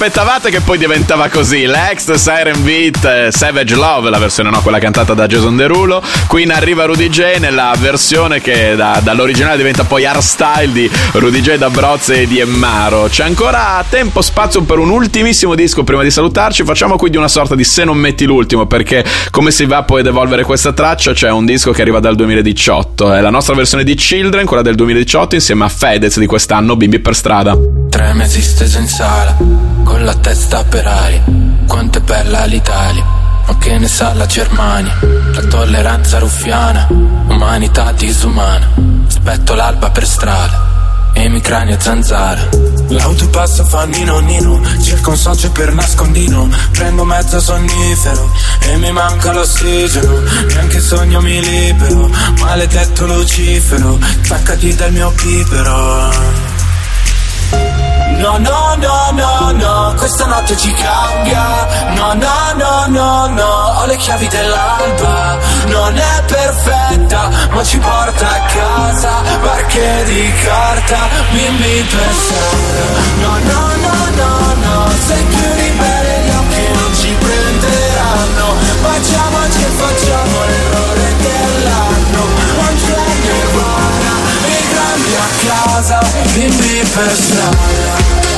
L'aspettavate 0.08 0.50
che 0.50 0.62
poi 0.62 0.78
diventava 0.78 1.28
così? 1.28 1.66
L'ex 1.66 2.14
Siren 2.14 2.64
Beat 2.64 3.04
eh, 3.04 3.28
Savage 3.30 3.76
Love, 3.76 4.10
la 4.10 4.18
versione 4.18 4.50
no, 4.50 4.62
quella 4.62 4.80
cantata 4.80 5.14
da 5.14 5.28
Jason 5.28 5.58
Derulo. 5.58 6.02
Qui 6.28 6.44
in 6.44 6.52
arriva 6.52 6.86
Rudy 6.86 7.10
J 7.10 7.40
nella 7.40 7.74
versione 7.78 8.40
che 8.40 8.76
da- 8.78 9.02
dall'originale 9.04 9.58
diventa 9.58 9.84
poi 9.84 10.06
hardstyle 10.06 10.72
di 10.72 10.90
Rudy 11.12 11.42
J 11.42 11.56
da 11.56 11.70
Brozze 11.70 12.22
e 12.22 12.28
di 12.28 12.40
Emmaro. 12.40 13.08
C'è 13.10 13.26
ancora 13.26 13.84
tempo, 13.90 14.22
spazio 14.22 14.62
per 14.62 14.78
un 14.78 14.92
ultimissimo 14.92 15.56
disco 15.56 15.84
prima 15.84 16.04
di 16.04 16.12
salutarci. 16.12 16.64
Facciamo 16.64 16.96
quindi 16.96 17.18
una 17.18 17.28
sorta 17.28 17.54
di 17.54 17.66
se 17.66 17.84
non 17.84 17.98
metti 17.98 18.24
l'ultimo, 18.24 18.66
perché 18.66 19.04
come 19.30 19.52
si 19.52 19.66
va 19.66 19.84
poi 19.84 20.00
ad 20.00 20.08
evolvere 20.08 20.44
questa 20.44 20.72
traccia? 20.72 21.12
C'è 21.12 21.30
un 21.30 21.46
disco 21.46 21.72
che 21.72 21.82
arriva 21.82 22.00
dal 22.00 22.16
2018. 22.16 23.12
È 23.12 23.20
la 23.20 23.30
nostra 23.30 23.56
versione 23.56 23.84
di 23.84 23.94
Children, 23.94 24.46
quella 24.46 24.64
del 24.64 24.76
2018, 24.76 25.36
insieme 25.36 25.66
a 25.66 25.70
Fedez 25.70 26.18
di 26.18 26.26
quest'anno, 26.28 26.78
Bimbi 26.78 27.00
per 27.00 27.14
strada. 27.14 27.58
Tre 27.90 28.14
mesi 28.14 28.42
steso 28.42 28.80
in 28.80 28.88
sala, 28.88 29.38
con 29.88 30.04
la 30.04 30.14
testa 30.16 30.64
per 30.66 30.86
aria. 30.86 31.24
Quanto 31.66 31.98
è 32.00 32.02
bella 32.02 32.44
l'Italia, 32.46 33.04
ma 33.48 33.58
che 33.58 33.78
ne 33.80 33.88
sa 33.88 34.14
la 34.14 34.26
Germania? 34.26 35.00
La 35.34 35.42
tolleranza 35.42 36.20
ruffiana, 36.20 36.88
umanità 36.90 37.94
disumana. 37.94 38.70
Aspetto 39.08 39.56
l'alba 39.56 39.90
per 39.90 40.06
strada, 40.06 41.12
emicrania 41.14 41.80
zanzara. 41.80 42.50
L'auto 42.90 43.28
passa 43.30 43.66
fa 43.66 43.84
nino 43.84 44.20
nino 44.20 44.62
Cerco 44.82 45.10
un 45.10 45.18
socio 45.18 45.52
per 45.52 45.74
nascondino 45.74 46.48
Prendo 46.72 47.04
mezzo 47.04 47.38
sonnifero 47.42 48.32
E 48.62 48.78
mi 48.78 48.94
manca 48.94 49.34
l'ossigeno 49.34 50.22
Neanche 50.48 50.80
sogno 50.80 51.20
mi 51.20 51.42
libero 51.42 52.10
Maledetto 52.40 53.06
Lucifero 53.06 54.00
Staccati 54.22 54.74
dal 54.74 54.94
mio 54.94 55.12
pipero 55.12 56.46
No, 58.18 58.38
no, 58.40 58.76
no, 58.78 59.12
no, 59.12 59.52
no, 59.52 59.94
questa 59.96 60.26
notte 60.26 60.58
ci 60.58 60.74
cambia. 60.74 61.68
No, 61.96 62.14
no, 62.14 62.54
no, 62.56 62.86
no, 62.88 63.28
no, 63.28 63.50
ho 63.78 63.86
le 63.86 63.96
chiavi 63.98 64.28
dell'alba. 64.28 65.38
Non 65.68 65.96
è 65.96 66.24
perfetta, 66.26 67.30
ma 67.52 67.64
ci 67.64 67.78
porta 67.78 68.28
a 68.28 68.40
casa. 68.42 69.22
Barche 69.42 70.04
di 70.06 70.34
carta, 70.44 70.98
bimbi 71.32 71.86
per 71.92 72.14
strada. 72.14 72.86
No, 73.22 73.38
no, 73.52 73.62
no, 73.86 73.96
no, 74.16 74.54
no, 74.66 74.92
se 75.06 75.16
chiudi 75.30 75.70
bene 75.78 76.24
gli 76.26 76.30
occhi 76.30 76.74
non 76.74 76.96
ci 76.96 77.16
prenderanno. 77.20 78.46
Facciamoci 78.82 79.62
e 79.62 79.70
facciamo 79.78 80.46
l'errore 80.46 80.97
casa, 85.88 86.00
bimbi 86.34 86.84
per 86.94 88.37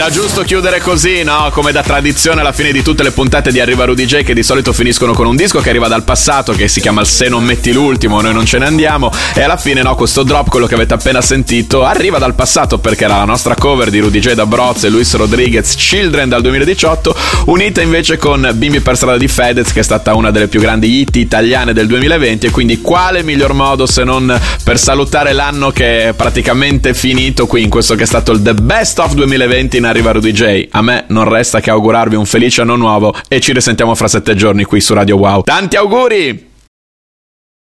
Era 0.00 0.08
giusto 0.08 0.44
chiudere 0.44 0.80
così, 0.80 1.22
no? 1.24 1.50
Come 1.52 1.72
da 1.72 1.82
tradizione 1.82 2.40
alla 2.40 2.52
fine 2.52 2.72
di 2.72 2.82
tutte 2.82 3.02
le 3.02 3.10
puntate 3.10 3.52
di 3.52 3.60
Arriva 3.60 3.84
Rudy 3.84 4.06
J 4.06 4.22
che 4.22 4.32
di 4.32 4.42
solito 4.42 4.72
finiscono 4.72 5.12
con 5.12 5.26
un 5.26 5.36
disco 5.36 5.60
che 5.60 5.68
arriva 5.68 5.88
dal 5.88 6.04
passato 6.04 6.54
che 6.54 6.68
si 6.68 6.80
chiama 6.80 7.04
se 7.04 7.28
non 7.28 7.44
metti 7.44 7.70
l'ultimo, 7.70 8.18
noi 8.22 8.32
non 8.32 8.46
ce 8.46 8.56
ne 8.56 8.64
andiamo 8.64 9.12
e 9.34 9.42
alla 9.42 9.58
fine 9.58 9.82
no, 9.82 9.94
questo 9.96 10.22
drop, 10.22 10.48
quello 10.48 10.64
che 10.64 10.74
avete 10.74 10.94
appena 10.94 11.20
sentito, 11.20 11.84
arriva 11.84 12.16
dal 12.16 12.34
passato 12.34 12.78
perché 12.78 13.04
era 13.04 13.18
la 13.18 13.26
nostra 13.26 13.54
cover 13.54 13.90
di 13.90 13.98
Rudy 13.98 14.20
J 14.20 14.32
da 14.32 14.46
Broz 14.46 14.84
e 14.84 14.88
Luis 14.88 15.14
Rodriguez 15.16 15.74
Children 15.74 16.30
dal 16.30 16.40
2018, 16.40 17.14
unita 17.48 17.82
invece 17.82 18.16
con 18.16 18.50
Bimbi 18.54 18.80
per 18.80 18.96
strada 18.96 19.18
di 19.18 19.28
Fedez 19.28 19.70
che 19.70 19.80
è 19.80 19.84
stata 19.84 20.14
una 20.14 20.30
delle 20.30 20.48
più 20.48 20.60
grandi 20.60 20.98
hit 20.98 21.16
italiane 21.16 21.74
del 21.74 21.86
2020 21.86 22.46
e 22.46 22.50
quindi 22.50 22.80
quale 22.80 23.22
miglior 23.22 23.52
modo 23.52 23.84
se 23.84 24.02
non 24.04 24.34
per 24.64 24.78
salutare 24.78 25.34
l'anno 25.34 25.72
che 25.72 26.08
è 26.08 26.12
praticamente 26.14 26.94
finito 26.94 27.46
qui 27.46 27.62
in 27.62 27.68
questo 27.68 27.94
che 27.96 28.04
è 28.04 28.06
stato 28.06 28.32
il 28.32 28.40
The 28.40 28.54
Best 28.54 28.98
of 28.98 29.12
2020 29.12 29.76
in 29.76 29.88
Arriva 29.90 30.12
Rudy 30.12 30.30
J. 30.30 30.68
A 30.70 30.82
me 30.82 31.04
non 31.08 31.28
resta 31.28 31.58
che 31.58 31.68
augurarvi 31.68 32.14
un 32.14 32.24
felice 32.24 32.60
anno 32.60 32.76
nuovo 32.76 33.12
e 33.26 33.40
ci 33.40 33.52
risentiamo 33.52 33.96
fra 33.96 34.06
sette 34.06 34.36
giorni 34.36 34.62
qui 34.62 34.80
su 34.80 34.94
Radio 34.94 35.16
Wow. 35.16 35.42
Tanti 35.42 35.74
auguri! 35.74 36.49